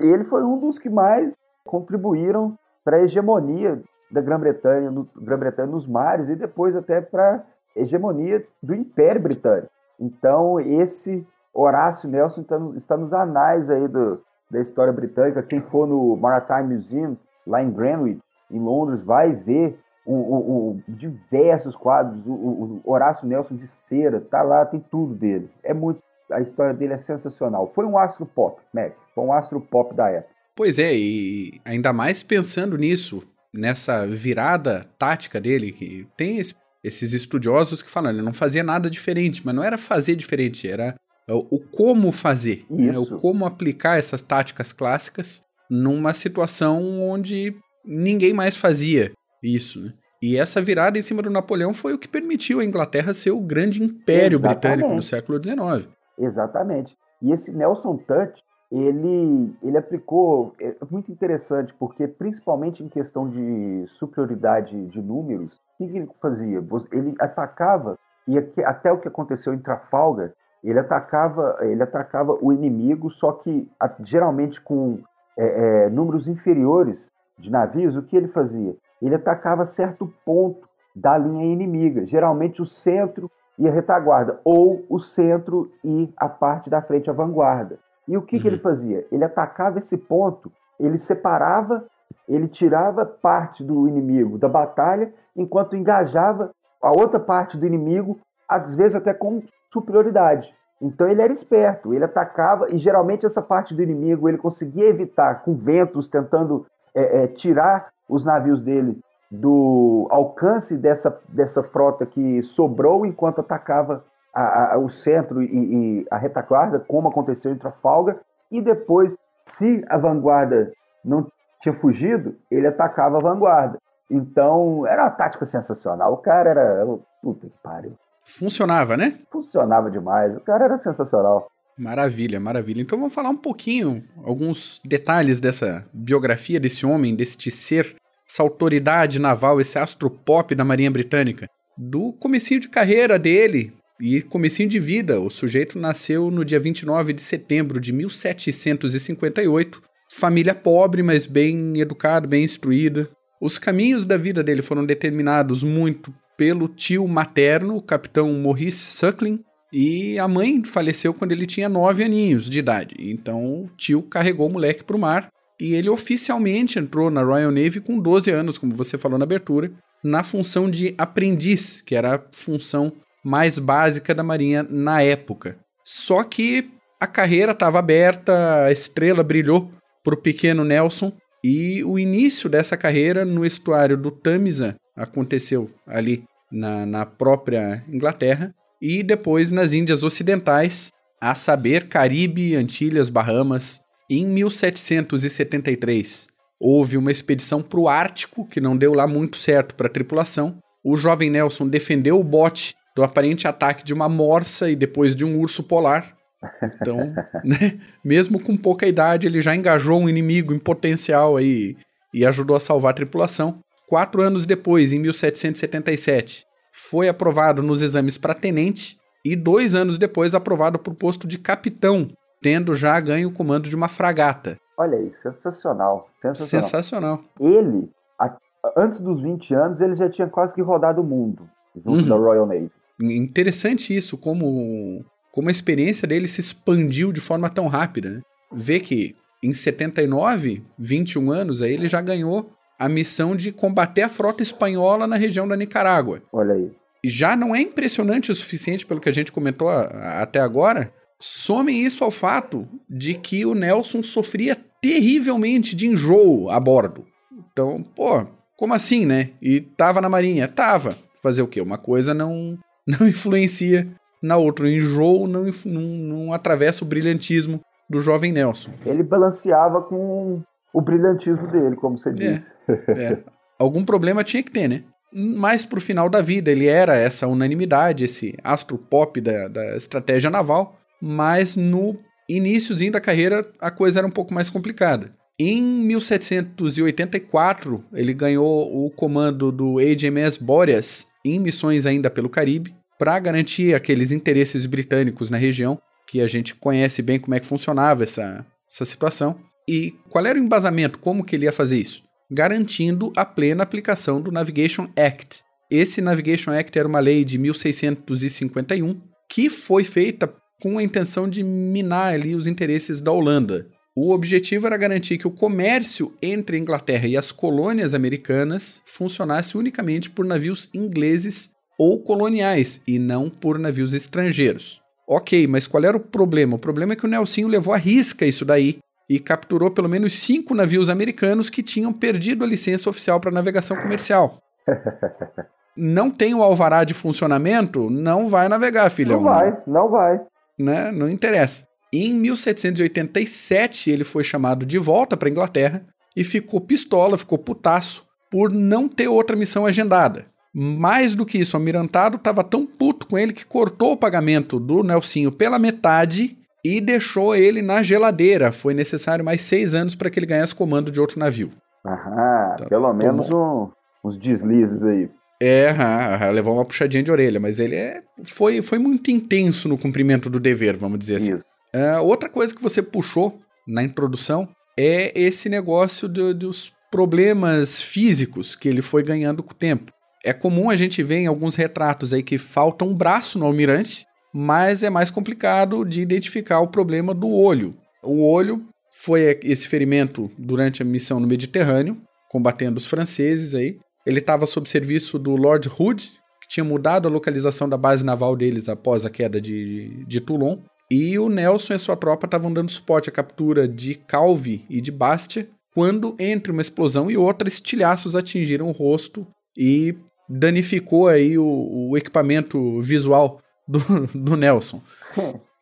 ele 0.00 0.24
foi 0.24 0.42
um 0.42 0.58
dos 0.58 0.78
que 0.78 0.88
mais 0.88 1.36
contribuíram 1.64 2.56
para 2.84 2.98
a 2.98 3.02
hegemonia 3.02 3.82
da 4.10 4.20
Grã-Bretanha, 4.20 4.90
no, 4.90 5.08
Grã-Bretanha 5.16 5.68
nos 5.68 5.86
mares 5.86 6.28
e 6.28 6.36
depois 6.36 6.76
até 6.76 7.00
para 7.00 7.36
a 7.36 7.80
hegemonia 7.80 8.44
do 8.62 8.74
Império 8.74 9.22
Britânico. 9.22 9.70
Então, 9.98 10.60
esse 10.60 11.26
Horácio 11.52 12.08
Nelson 12.08 12.40
está, 12.42 12.58
está 12.76 12.96
nos 12.96 13.12
anais 13.12 13.70
aí 13.70 13.86
do, 13.88 14.20
da 14.50 14.60
história 14.60 14.92
britânica. 14.92 15.42
Quem 15.42 15.60
for 15.60 15.86
no 15.86 16.16
Maritime 16.16 16.74
Museum 16.74 17.16
lá 17.46 17.62
em 17.62 17.70
Greenwich, 17.70 18.20
em 18.50 18.58
Londres, 18.58 19.02
vai 19.02 19.32
ver 19.32 19.78
o, 20.06 20.12
o, 20.12 20.70
o 20.70 20.82
diversos 20.88 21.74
quadros, 21.74 22.20
o, 22.26 22.80
Horácio 22.84 23.26
Nelson 23.26 23.56
de 23.56 23.68
cera, 23.88 24.20
tá 24.20 24.42
lá, 24.42 24.64
tem 24.66 24.80
tudo 24.80 25.14
dele. 25.14 25.50
É 25.62 25.72
muito, 25.72 26.00
a 26.30 26.40
história 26.40 26.74
dele 26.74 26.94
é 26.94 26.98
sensacional. 26.98 27.70
Foi 27.74 27.84
um 27.84 27.96
astro 27.98 28.26
pop, 28.26 28.60
Mac, 28.72 28.92
foi 29.14 29.24
um 29.24 29.32
astro 29.32 29.60
pop 29.60 29.94
da 29.94 30.08
época. 30.10 30.34
Pois 30.56 30.78
é, 30.78 30.94
e 30.94 31.60
ainda 31.64 31.92
mais 31.92 32.22
pensando 32.22 32.76
nisso, 32.78 33.22
nessa 33.52 34.06
virada 34.06 34.86
tática 34.98 35.40
dele, 35.40 35.72
que 35.72 36.06
tem 36.16 36.38
esse, 36.38 36.54
esses 36.82 37.12
estudiosos 37.12 37.82
que 37.82 37.90
falam, 37.90 38.10
ele 38.10 38.22
não 38.22 38.32
fazia 38.32 38.62
nada 38.62 38.88
diferente, 38.88 39.42
mas 39.44 39.54
não 39.54 39.64
era 39.64 39.78
fazer 39.78 40.14
diferente, 40.14 40.68
era 40.68 40.94
o, 41.28 41.58
como 41.58 42.12
fazer, 42.12 42.66
né? 42.68 42.96
o 42.98 43.18
como 43.18 43.46
aplicar 43.46 43.98
essas 43.98 44.20
táticas 44.20 44.72
clássicas 44.72 45.42
numa 45.70 46.12
situação 46.12 47.00
onde 47.00 47.56
ninguém 47.84 48.34
mais 48.34 48.56
fazia 48.56 49.12
isso, 49.46 49.80
né? 49.80 49.92
E 50.22 50.38
essa 50.38 50.62
virada 50.62 50.98
em 50.98 51.02
cima 51.02 51.20
do 51.20 51.28
Napoleão 51.28 51.74
foi 51.74 51.92
o 51.92 51.98
que 51.98 52.08
permitiu 52.08 52.60
a 52.60 52.64
Inglaterra 52.64 53.12
ser 53.12 53.30
o 53.30 53.40
grande 53.40 53.82
império 53.82 54.38
Exatamente. 54.38 54.60
britânico 54.60 54.94
do 54.96 55.02
século 55.02 55.42
XIX. 55.42 55.88
Exatamente. 56.18 56.96
E 57.20 57.30
esse 57.30 57.52
Nelson 57.52 57.98
Touch, 57.98 58.42
ele, 58.72 59.54
ele 59.62 59.76
aplicou, 59.76 60.54
é 60.58 60.74
muito 60.90 61.12
interessante, 61.12 61.74
porque 61.78 62.08
principalmente 62.08 62.82
em 62.82 62.88
questão 62.88 63.28
de 63.28 63.84
superioridade 63.88 64.86
de 64.86 65.02
números, 65.02 65.60
o 65.78 65.86
que 65.86 65.96
ele 65.96 66.08
fazia? 66.22 66.64
Ele 66.90 67.14
atacava, 67.18 67.98
e 68.26 68.38
até 68.64 68.90
o 68.90 68.98
que 68.98 69.08
aconteceu 69.08 69.52
em 69.52 69.58
Trafalgar, 69.58 70.32
ele 70.62 70.78
atacava, 70.78 71.58
ele 71.60 71.82
atacava 71.82 72.38
o 72.40 72.50
inimigo, 72.50 73.10
só 73.10 73.32
que 73.32 73.68
geralmente 74.02 74.60
com 74.60 75.00
é, 75.36 75.84
é, 75.84 75.90
números 75.90 76.26
inferiores 76.26 77.12
de 77.38 77.50
navios, 77.50 77.96
o 77.96 78.02
que 78.02 78.16
ele 78.16 78.28
fazia? 78.28 78.74
Ele 79.00 79.14
atacava 79.14 79.66
certo 79.66 80.12
ponto 80.24 80.68
da 80.94 81.18
linha 81.18 81.44
inimiga, 81.44 82.06
geralmente 82.06 82.62
o 82.62 82.66
centro 82.66 83.30
e 83.58 83.68
a 83.68 83.70
retaguarda, 83.70 84.40
ou 84.44 84.84
o 84.88 84.98
centro 84.98 85.70
e 85.84 86.12
a 86.16 86.28
parte 86.28 86.70
da 86.70 86.82
frente, 86.82 87.10
a 87.10 87.12
vanguarda. 87.12 87.78
E 88.06 88.16
o 88.16 88.22
que, 88.22 88.36
uhum. 88.36 88.42
que 88.42 88.48
ele 88.48 88.56
uhum. 88.56 88.62
fazia? 88.62 89.06
Ele 89.10 89.24
atacava 89.24 89.78
esse 89.78 89.96
ponto, 89.96 90.52
ele 90.78 90.98
separava, 90.98 91.84
ele 92.28 92.48
tirava 92.48 93.04
parte 93.04 93.62
do 93.62 93.88
inimigo 93.88 94.38
da 94.38 94.48
batalha, 94.48 95.12
enquanto 95.36 95.76
engajava 95.76 96.50
a 96.80 96.90
outra 96.90 97.18
parte 97.18 97.56
do 97.56 97.66
inimigo, 97.66 98.18
às 98.48 98.74
vezes 98.74 98.94
até 98.94 99.14
com 99.14 99.42
superioridade. 99.72 100.54
Então 100.80 101.08
ele 101.08 101.22
era 101.22 101.32
esperto, 101.32 101.94
ele 101.94 102.04
atacava 102.04 102.70
e 102.70 102.78
geralmente 102.78 103.24
essa 103.24 103.40
parte 103.40 103.74
do 103.74 103.82
inimigo 103.82 104.28
ele 104.28 104.36
conseguia 104.36 104.86
evitar 104.86 105.42
com 105.42 105.54
ventos, 105.54 106.08
tentando 106.08 106.66
é, 106.94 107.24
é, 107.24 107.26
tirar 107.26 107.93
os 108.08 108.24
navios 108.24 108.60
dele 108.60 109.00
do 109.30 110.06
alcance 110.10 110.76
dessa, 110.76 111.18
dessa 111.28 111.62
frota 111.62 112.06
que 112.06 112.42
sobrou 112.42 113.04
enquanto 113.04 113.40
atacava 113.40 114.04
a, 114.32 114.74
a, 114.74 114.78
o 114.78 114.90
centro 114.90 115.42
e, 115.42 115.46
e, 115.46 116.06
a 116.10 116.16
retaguarda, 116.16 116.80
como 116.80 117.08
aconteceu 117.08 117.52
em 117.52 117.58
Trafalgar, 117.58 118.16
e 118.50 118.60
depois, 118.60 119.16
se 119.46 119.84
a 119.88 119.96
vanguarda 119.96 120.72
não 121.04 121.30
tinha 121.60 121.74
fugido, 121.74 122.36
ele 122.50 122.66
atacava 122.66 123.18
a 123.18 123.20
vanguarda. 123.20 123.78
Então, 124.10 124.86
era 124.86 125.04
uma 125.04 125.10
tática 125.10 125.44
sensacional. 125.44 126.12
O 126.12 126.18
cara 126.18 126.50
era. 126.50 126.86
Puta 127.22 127.46
que 127.46 127.58
pariu. 127.62 127.94
Funcionava, 128.24 128.96
né? 128.96 129.18
Funcionava 129.30 129.90
demais. 129.90 130.36
O 130.36 130.40
cara 130.40 130.64
era 130.66 130.78
sensacional. 130.78 131.50
Maravilha, 131.78 132.38
maravilha. 132.38 132.82
Então 132.82 132.98
vamos 132.98 133.14
falar 133.14 133.30
um 133.30 133.36
pouquinho, 133.36 134.04
alguns 134.22 134.80
detalhes 134.84 135.40
dessa 135.40 135.86
biografia 135.92 136.60
desse 136.60 136.86
homem, 136.86 137.14
deste 137.14 137.50
ser, 137.50 137.96
essa 138.28 138.42
autoridade 138.42 139.18
naval, 139.18 139.60
esse 139.60 139.78
astro 139.78 140.08
pop 140.08 140.54
da 140.54 140.64
Marinha 140.64 140.90
Britânica. 140.90 141.48
Do 141.76 142.12
comecinho 142.12 142.60
de 142.60 142.68
carreira 142.68 143.18
dele 143.18 143.72
e 144.00 144.22
comecinho 144.22 144.68
de 144.68 144.78
vida. 144.78 145.20
O 145.20 145.28
sujeito 145.28 145.78
nasceu 145.78 146.30
no 146.30 146.44
dia 146.44 146.60
29 146.60 147.12
de 147.12 147.22
setembro 147.22 147.80
de 147.80 147.92
1758. 147.92 149.82
Família 150.12 150.54
pobre, 150.54 151.02
mas 151.02 151.26
bem 151.26 151.80
educada, 151.80 152.26
bem 152.26 152.44
instruída. 152.44 153.08
Os 153.42 153.58
caminhos 153.58 154.04
da 154.04 154.16
vida 154.16 154.42
dele 154.42 154.62
foram 154.62 154.86
determinados 154.86 155.62
muito 155.62 156.14
pelo 156.36 156.68
tio 156.68 157.06
materno, 157.06 157.76
o 157.76 157.82
capitão 157.82 158.32
Maurice 158.32 158.78
Suckling, 158.78 159.40
e 159.74 160.16
a 160.20 160.28
mãe 160.28 160.64
faleceu 160.64 161.12
quando 161.12 161.32
ele 161.32 161.46
tinha 161.46 161.68
nove 161.68 162.04
aninhos 162.04 162.48
de 162.48 162.60
idade. 162.60 162.94
Então 162.98 163.44
o 163.44 163.70
tio 163.76 164.02
carregou 164.02 164.48
o 164.48 164.52
moleque 164.52 164.84
para 164.84 164.96
o 164.96 165.00
mar 165.00 165.28
e 165.60 165.74
ele 165.74 165.90
oficialmente 165.90 166.78
entrou 166.78 167.10
na 167.10 167.22
Royal 167.22 167.50
Navy 167.50 167.80
com 167.80 167.98
12 167.98 168.30
anos, 168.30 168.56
como 168.56 168.72
você 168.72 168.96
falou 168.96 169.18
na 169.18 169.24
abertura, 169.24 169.72
na 170.02 170.22
função 170.22 170.70
de 170.70 170.94
aprendiz, 170.96 171.82
que 171.82 171.96
era 171.96 172.14
a 172.14 172.22
função 172.32 172.92
mais 173.24 173.58
básica 173.58 174.14
da 174.14 174.22
Marinha 174.22 174.64
na 174.68 175.02
época. 175.02 175.58
Só 175.82 176.22
que 176.22 176.70
a 177.00 177.06
carreira 177.06 177.50
estava 177.50 177.80
aberta, 177.80 178.64
a 178.66 178.70
estrela 178.72 179.24
brilhou 179.24 179.72
para 180.04 180.14
o 180.14 180.20
pequeno 180.20 180.64
Nelson 180.64 181.12
E 181.42 181.82
o 181.84 181.98
início 181.98 182.48
dessa 182.48 182.76
carreira 182.76 183.24
no 183.24 183.44
estuário 183.44 183.96
do 183.96 184.10
Tamisa 184.10 184.76
aconteceu 184.96 185.68
ali 185.86 186.22
na, 186.50 186.86
na 186.86 187.04
própria 187.04 187.82
Inglaterra 187.88 188.54
e 188.86 189.02
depois 189.02 189.50
nas 189.50 189.72
Índias 189.72 190.02
Ocidentais, 190.02 190.90
a 191.18 191.34
saber, 191.34 191.88
Caribe, 191.88 192.54
Antilhas, 192.54 193.08
Bahamas. 193.08 193.80
Em 194.10 194.26
1773, 194.26 196.28
houve 196.60 196.98
uma 196.98 197.10
expedição 197.10 197.62
para 197.62 197.80
o 197.80 197.88
Ártico 197.88 198.46
que 198.46 198.60
não 198.60 198.76
deu 198.76 198.92
lá 198.92 199.06
muito 199.06 199.38
certo 199.38 199.74
para 199.74 199.86
a 199.86 199.90
tripulação. 199.90 200.58
O 200.84 200.98
jovem 200.98 201.30
Nelson 201.30 201.66
defendeu 201.66 202.20
o 202.20 202.22
bote 202.22 202.74
do 202.94 203.02
aparente 203.02 203.48
ataque 203.48 203.82
de 203.82 203.94
uma 203.94 204.06
morsa 204.06 204.70
e 204.70 204.76
depois 204.76 205.16
de 205.16 205.24
um 205.24 205.40
urso 205.40 205.62
polar. 205.62 206.14
Então, 206.62 206.98
né, 207.42 207.80
mesmo 208.04 208.38
com 208.38 208.54
pouca 208.54 208.86
idade, 208.86 209.26
ele 209.26 209.40
já 209.40 209.56
engajou 209.56 209.98
um 209.98 210.10
inimigo 210.10 210.52
em 210.52 210.58
potencial 210.58 211.38
aí 211.38 211.74
e 212.12 212.26
ajudou 212.26 212.54
a 212.54 212.60
salvar 212.60 212.90
a 212.90 212.96
tripulação. 212.96 213.60
Quatro 213.88 214.20
anos 214.20 214.44
depois, 214.44 214.92
em 214.92 214.98
1777, 214.98 216.44
foi 216.76 217.08
aprovado 217.08 217.62
nos 217.62 217.82
exames 217.82 218.18
para 218.18 218.34
tenente 218.34 218.98
e 219.24 219.36
dois 219.36 219.76
anos 219.76 219.96
depois 219.96 220.34
aprovado 220.34 220.76
para 220.76 220.92
o 220.92 220.96
posto 220.96 221.24
de 221.24 221.38
capitão, 221.38 222.10
tendo 222.42 222.74
já 222.74 222.98
ganho 222.98 223.28
o 223.28 223.32
comando 223.32 223.68
de 223.68 223.76
uma 223.76 223.86
fragata. 223.86 224.58
Olha 224.76 224.98
aí, 224.98 225.14
sensacional. 225.14 226.08
Sensacional. 226.20 226.64
sensacional. 226.64 227.20
Ele, 227.40 227.88
a, 228.18 228.36
antes 228.76 228.98
dos 228.98 229.20
20 229.20 229.54
anos, 229.54 229.80
ele 229.80 229.94
já 229.94 230.10
tinha 230.10 230.26
quase 230.26 230.52
que 230.52 230.60
rodado 230.60 231.00
o 231.00 231.04
mundo 231.04 231.48
junto 231.76 232.02
uhum. 232.02 232.08
da 232.08 232.16
Royal 232.16 232.46
Navy. 232.46 232.70
Interessante 233.00 233.96
isso, 233.96 234.18
como, 234.18 235.04
como 235.30 235.48
a 235.48 235.52
experiência 235.52 236.08
dele 236.08 236.26
se 236.26 236.40
expandiu 236.40 237.12
de 237.12 237.20
forma 237.20 237.48
tão 237.48 237.68
rápida. 237.68 238.10
Né? 238.10 238.20
Vê 238.52 238.80
que 238.80 239.14
em 239.44 239.52
79, 239.52 240.64
21 240.76 241.30
anos, 241.30 241.62
aí 241.62 241.72
ele 241.72 241.86
já 241.86 242.00
ganhou 242.00 242.50
a 242.78 242.88
missão 242.88 243.36
de 243.36 243.52
combater 243.52 244.02
a 244.02 244.08
frota 244.08 244.42
espanhola 244.42 245.06
na 245.06 245.16
região 245.16 245.46
da 245.46 245.56
Nicarágua. 245.56 246.22
Olha 246.32 246.54
aí. 246.54 246.72
Já 247.04 247.36
não 247.36 247.54
é 247.54 247.60
impressionante 247.60 248.32
o 248.32 248.34
suficiente 248.34 248.86
pelo 248.86 249.00
que 249.00 249.08
a 249.08 249.12
gente 249.12 249.32
comentou 249.32 249.68
a, 249.68 249.82
a, 249.82 250.22
até 250.22 250.40
agora. 250.40 250.92
Somem 251.18 251.84
isso 251.84 252.02
ao 252.02 252.10
fato 252.10 252.66
de 252.88 253.14
que 253.14 253.44
o 253.44 253.54
Nelson 253.54 254.02
sofria 254.02 254.56
terrivelmente 254.80 255.76
de 255.76 255.86
enjoo 255.86 256.50
a 256.50 256.58
bordo. 256.58 257.06
Então, 257.52 257.82
pô, 257.94 258.26
como 258.56 258.74
assim, 258.74 259.06
né? 259.06 259.30
E 259.40 259.60
tava 259.60 260.00
na 260.00 260.08
marinha? 260.08 260.48
Tava. 260.48 260.96
Fazer 261.22 261.42
o 261.42 261.48
quê? 261.48 261.60
Uma 261.60 261.78
coisa 261.78 262.12
não, 262.12 262.58
não 262.86 263.06
influencia 263.06 263.86
na 264.22 264.36
outra. 264.36 264.64
O 264.64 264.68
enjoo 264.68 265.26
não, 265.26 265.44
não, 265.64 265.80
não 265.82 266.32
atravessa 266.32 266.84
o 266.84 266.88
brilhantismo 266.88 267.60
do 267.88 268.00
jovem 268.00 268.32
Nelson. 268.32 268.70
Ele 268.84 269.02
balanceava 269.02 269.82
com 269.82 270.42
o 270.74 270.82
brilhantismo 270.82 271.46
dele, 271.46 271.76
como 271.76 271.96
você 271.96 272.10
é, 272.10 272.12
disse. 272.12 272.52
É. 272.68 273.18
Algum 273.58 273.82
problema 273.84 274.24
tinha 274.24 274.42
que 274.42 274.50
ter, 274.50 274.68
né? 274.68 274.82
Mas 275.12 275.64
pro 275.64 275.80
final 275.80 276.10
da 276.10 276.20
vida 276.20 276.50
ele 276.50 276.66
era 276.66 276.96
essa 276.96 277.28
unanimidade, 277.28 278.02
esse 278.02 278.34
astro 278.42 278.76
pop 278.76 279.20
da, 279.20 279.46
da 279.46 279.76
estratégia 279.76 280.28
naval, 280.28 280.76
mas 281.00 281.56
no 281.56 281.96
iníciozinho 282.28 282.90
da 282.90 283.00
carreira 283.00 283.48
a 283.60 283.70
coisa 283.70 284.00
era 284.00 284.06
um 284.06 284.10
pouco 284.10 284.34
mais 284.34 284.50
complicada. 284.50 285.14
Em 285.38 285.62
1784, 285.62 287.84
ele 287.92 288.12
ganhou 288.12 288.84
o 288.84 288.90
comando 288.90 289.52
do 289.52 289.76
HMS 289.78 290.38
Boreas 290.38 291.06
em 291.24 291.38
missões 291.38 291.86
ainda 291.86 292.10
pelo 292.10 292.28
Caribe, 292.28 292.74
para 292.98 293.18
garantir 293.18 293.74
aqueles 293.74 294.10
interesses 294.10 294.66
britânicos 294.66 295.30
na 295.30 295.36
região, 295.36 295.78
que 296.06 296.20
a 296.20 296.26
gente 296.26 296.54
conhece 296.54 297.02
bem 297.02 297.18
como 297.18 297.34
é 297.34 297.40
que 297.40 297.46
funcionava 297.46 298.02
essa, 298.02 298.44
essa 298.68 298.84
situação. 298.84 299.38
E 299.68 299.94
qual 300.10 300.26
era 300.26 300.38
o 300.38 300.42
embasamento? 300.42 300.98
Como 300.98 301.24
que 301.24 301.36
ele 301.36 301.46
ia 301.46 301.52
fazer 301.52 301.78
isso? 301.78 302.02
Garantindo 302.30 303.12
a 303.16 303.24
plena 303.24 303.62
aplicação 303.62 304.20
do 304.20 304.30
Navigation 304.30 304.88
Act. 304.96 305.42
Esse 305.70 306.00
Navigation 306.00 306.50
Act 306.50 306.78
era 306.78 306.88
uma 306.88 307.00
lei 307.00 307.24
de 307.24 307.38
1651 307.38 309.00
que 309.28 309.48
foi 309.48 309.84
feita 309.84 310.32
com 310.60 310.78
a 310.78 310.82
intenção 310.82 311.28
de 311.28 311.42
minar 311.42 312.14
ali 312.14 312.34
os 312.34 312.46
interesses 312.46 313.00
da 313.00 313.10
Holanda. 313.10 313.66
O 313.96 314.12
objetivo 314.12 314.66
era 314.66 314.76
garantir 314.76 315.18
que 315.18 315.26
o 315.26 315.30
comércio 315.30 316.12
entre 316.20 316.56
a 316.56 316.60
Inglaterra 316.60 317.06
e 317.06 317.16
as 317.16 317.30
colônias 317.30 317.94
americanas 317.94 318.82
funcionasse 318.84 319.56
unicamente 319.56 320.10
por 320.10 320.24
navios 320.24 320.68
ingleses 320.74 321.50
ou 321.78 322.00
coloniais 322.00 322.80
e 322.86 322.98
não 322.98 323.30
por 323.30 323.58
navios 323.58 323.92
estrangeiros. 323.94 324.80
Ok, 325.08 325.46
mas 325.46 325.66
qual 325.66 325.84
era 325.84 325.96
o 325.96 326.00
problema? 326.00 326.56
O 326.56 326.58
problema 326.58 326.94
é 326.94 326.96
que 326.96 327.04
o 327.04 327.08
Nelsinho 327.08 327.46
levou 327.46 327.74
à 327.74 327.76
risca 327.76 328.26
isso 328.26 328.44
daí 328.44 328.78
e 329.08 329.18
capturou 329.18 329.70
pelo 329.70 329.88
menos 329.88 330.14
cinco 330.14 330.54
navios 330.54 330.88
americanos 330.88 331.50
que 331.50 331.62
tinham 331.62 331.92
perdido 331.92 332.44
a 332.44 332.46
licença 332.46 332.88
oficial 332.88 333.20
para 333.20 333.30
navegação 333.30 333.76
comercial. 333.76 334.38
não 335.76 336.10
tem 336.10 336.34
o 336.34 336.42
alvará 336.42 336.84
de 336.84 336.94
funcionamento, 336.94 337.90
não 337.90 338.28
vai 338.28 338.48
navegar, 338.48 338.90
filhão. 338.90 339.16
Não 339.16 339.24
vai, 339.24 339.58
não 339.66 339.90
vai. 339.90 340.20
Né? 340.58 340.92
Não 340.92 341.08
interessa. 341.08 341.66
Em 341.92 342.14
1787, 342.14 343.90
ele 343.90 344.04
foi 344.04 344.24
chamado 344.24 344.64
de 344.66 344.78
volta 344.78 345.16
para 345.16 345.28
Inglaterra 345.28 345.84
e 346.16 346.24
ficou 346.24 346.60
pistola, 346.60 347.18
ficou 347.18 347.38
putaço 347.38 348.06
por 348.30 348.52
não 348.52 348.88
ter 348.88 349.08
outra 349.08 349.36
missão 349.36 349.66
agendada. 349.66 350.26
Mais 350.52 351.16
do 351.16 351.26
que 351.26 351.38
isso, 351.38 351.56
o 351.56 351.58
Almirantado 351.58 352.16
estava 352.16 352.44
tão 352.44 352.64
puto 352.64 353.06
com 353.06 353.18
ele 353.18 353.32
que 353.32 353.44
cortou 353.44 353.92
o 353.92 353.96
pagamento 353.96 354.60
do 354.60 354.84
Nelsinho 354.84 355.32
pela 355.32 355.58
metade 355.58 356.38
e 356.64 356.80
deixou 356.80 357.36
ele 357.36 357.60
na 357.60 357.82
geladeira. 357.82 358.50
Foi 358.50 358.72
necessário 358.72 359.24
mais 359.24 359.42
seis 359.42 359.74
anos 359.74 359.94
para 359.94 360.08
que 360.08 360.18
ele 360.18 360.26
ganhasse 360.26 360.54
comando 360.54 360.90
de 360.90 361.00
outro 361.00 361.18
navio. 361.18 361.50
Aham, 361.86 362.54
então, 362.54 362.68
pelo 362.68 362.92
menos 362.94 363.28
um, 363.30 363.68
uns 364.02 364.16
deslizes 364.16 364.82
aí. 364.84 365.10
É, 365.40 365.68
aham, 365.70 366.30
levou 366.30 366.54
uma 366.54 366.64
puxadinha 366.64 367.02
de 367.02 367.10
orelha, 367.10 367.38
mas 367.38 367.58
ele 367.58 367.74
é, 367.74 368.02
foi, 368.24 368.62
foi 368.62 368.78
muito 368.78 369.10
intenso 369.10 369.68
no 369.68 369.76
cumprimento 369.76 370.30
do 370.30 370.40
dever, 370.40 370.76
vamos 370.76 370.98
dizer 370.98 371.16
assim. 371.16 371.34
Isso. 371.34 371.44
Uh, 371.74 372.02
outra 372.02 372.28
coisa 372.28 372.54
que 372.54 372.62
você 372.62 372.80
puxou 372.80 373.40
na 373.66 373.82
introdução 373.82 374.48
é 374.78 375.12
esse 375.20 375.48
negócio 375.48 376.08
do, 376.08 376.32
dos 376.32 376.72
problemas 376.90 377.82
físicos 377.82 378.54
que 378.54 378.68
ele 378.68 378.80
foi 378.80 379.02
ganhando 379.02 379.42
com 379.42 379.50
o 379.50 379.56
tempo. 379.56 379.92
É 380.24 380.32
comum 380.32 380.70
a 380.70 380.76
gente 380.76 381.02
ver 381.02 381.16
em 381.16 381.26
alguns 381.26 381.56
retratos 381.56 382.14
aí 382.14 382.22
que 382.22 382.38
falta 382.38 382.84
um 382.84 382.94
braço 382.94 383.38
no 383.38 383.44
almirante, 383.44 384.06
mas 384.34 384.82
é 384.82 384.90
mais 384.90 385.12
complicado 385.12 385.84
de 385.84 386.02
identificar 386.02 386.58
o 386.58 386.66
problema 386.66 387.14
do 387.14 387.30
olho. 387.30 387.76
O 388.02 388.26
olho 388.28 388.66
foi 388.92 389.38
esse 389.44 389.68
ferimento 389.68 390.28
durante 390.36 390.82
a 390.82 390.84
missão 390.84 391.20
no 391.20 391.26
Mediterrâneo, 391.26 391.96
combatendo 392.28 392.78
os 392.78 392.86
franceses 392.86 393.54
aí. 393.54 393.78
Ele 394.04 394.18
estava 394.18 394.44
sob 394.44 394.68
serviço 394.68 395.20
do 395.20 395.36
Lord 395.36 395.70
Hood, 395.78 396.12
que 396.42 396.48
tinha 396.48 396.64
mudado 396.64 397.06
a 397.06 397.10
localização 397.10 397.68
da 397.68 397.76
base 397.76 398.04
naval 398.04 398.34
deles 398.34 398.68
após 398.68 399.06
a 399.06 399.10
queda 399.10 399.40
de, 399.40 400.04
de 400.04 400.20
Toulon. 400.20 400.58
E 400.90 401.16
o 401.16 401.28
Nelson 401.28 401.74
e 401.74 401.78
sua 401.78 401.96
tropa 401.96 402.26
estavam 402.26 402.52
dando 402.52 402.70
suporte 402.70 403.08
à 403.08 403.12
captura 403.12 403.68
de 403.68 403.94
Calvi 403.94 404.64
e 404.68 404.80
de 404.80 404.90
Bastia, 404.90 405.48
quando, 405.72 406.14
entre 406.18 406.50
uma 406.52 406.60
explosão 406.60 407.08
e 407.10 407.16
outra, 407.16 407.48
estilhaços 407.48 408.14
atingiram 408.14 408.68
o 408.68 408.72
rosto 408.72 409.26
e 409.56 409.96
danificou 410.28 411.08
aí 411.08 411.38
o, 411.38 411.88
o 411.90 411.96
equipamento 411.96 412.80
visual 412.80 413.40
do, 413.66 413.78
do 414.14 414.36
Nelson. 414.36 414.82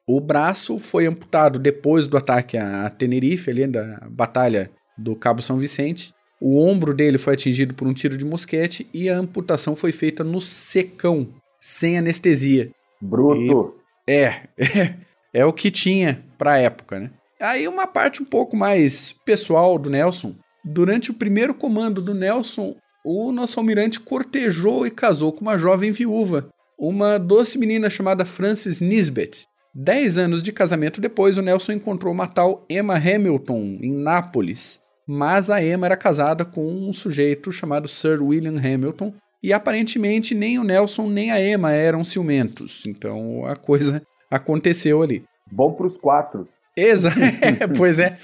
O 0.07 0.21
braço 0.21 0.79
foi 0.79 1.07
amputado 1.07 1.59
depois 1.59 2.07
do 2.07 2.17
ataque 2.17 2.57
a 2.57 2.91
Tenerife, 2.91 3.51
ali 3.51 3.67
da 3.67 4.07
batalha 4.11 4.71
do 4.99 5.15
Cabo 5.15 5.41
São 5.41 5.59
Vicente. 5.59 6.13
O 6.41 6.61
ombro 6.61 6.93
dele 6.93 7.19
foi 7.19 7.35
atingido 7.35 7.73
por 7.73 7.87
um 7.87 7.93
tiro 7.93 8.17
de 8.17 8.25
mosquete 8.25 8.89
e 8.93 9.09
a 9.09 9.17
amputação 9.17 9.77
foi 9.77 9.93
feita 9.93 10.25
no 10.25 10.41
secão, 10.41 11.29
sem 11.61 11.97
anestesia. 11.97 12.71
Bruto. 13.01 13.77
E, 14.09 14.13
é, 14.13 14.49
é, 14.59 14.95
é 15.33 15.47
o 15.47 15.53
que 15.53 15.71
tinha 15.71 16.25
para 16.37 16.55
a 16.55 16.59
época, 16.59 16.99
né? 16.99 17.11
Aí 17.41 17.67
uma 17.67 17.87
parte 17.87 18.23
um 18.23 18.25
pouco 18.25 18.57
mais 18.57 19.13
pessoal 19.25 19.79
do 19.79 19.91
Nelson. 19.91 20.35
Durante 20.65 21.11
o 21.11 21.15
primeiro 21.15 21.55
comando 21.55 22.01
do 22.01 22.15
Nelson, 22.15 22.77
o 23.05 23.33
nosso 23.33 23.59
almirante 23.59 23.99
cortejou 23.99 24.87
e 24.87 24.91
casou 24.91 25.33
com 25.33 25.41
uma 25.41 25.59
jovem 25.59 25.91
viúva, 25.91 26.49
uma 26.83 27.17
doce 27.17 27.59
menina 27.59 27.89
chamada 27.89 28.25
Frances 28.25 28.81
Nisbet. 28.81 29.47
Dez 29.73 30.19
anos 30.19 30.43
de 30.43 30.51
casamento 30.51 31.01
depois, 31.01 31.39
o 31.39 31.43
Nelson 31.43 31.71
encontrou 31.71 32.13
uma 32.13 32.27
tal 32.27 32.67
Emma 32.69 32.97
Hamilton 32.97 33.79
em 33.81 33.95
Nápoles, 33.95 34.81
mas 35.07 35.49
a 35.49 35.63
Emma 35.63 35.87
era 35.87 35.97
casada 35.97 36.45
com 36.45 36.67
um 36.67 36.93
sujeito 36.93 37.53
chamado 37.53 37.87
Sir 37.87 38.21
William 38.21 38.59
Hamilton, 38.59 39.15
e 39.41 39.53
aparentemente 39.53 40.35
nem 40.35 40.59
o 40.59 40.65
Nelson 40.65 41.09
nem 41.09 41.31
a 41.31 41.41
Emma 41.41 41.71
eram 41.71 42.03
ciumentos, 42.03 42.83
então 42.85 43.47
a 43.47 43.55
coisa 43.55 44.03
aconteceu 44.29 45.03
ali. 45.03 45.23
Bom 45.53 45.73
para 45.75 45.87
os 45.87 45.97
quatro. 45.97 46.49
Exato, 46.77 47.17
pois 47.79 48.01
é 48.01 48.19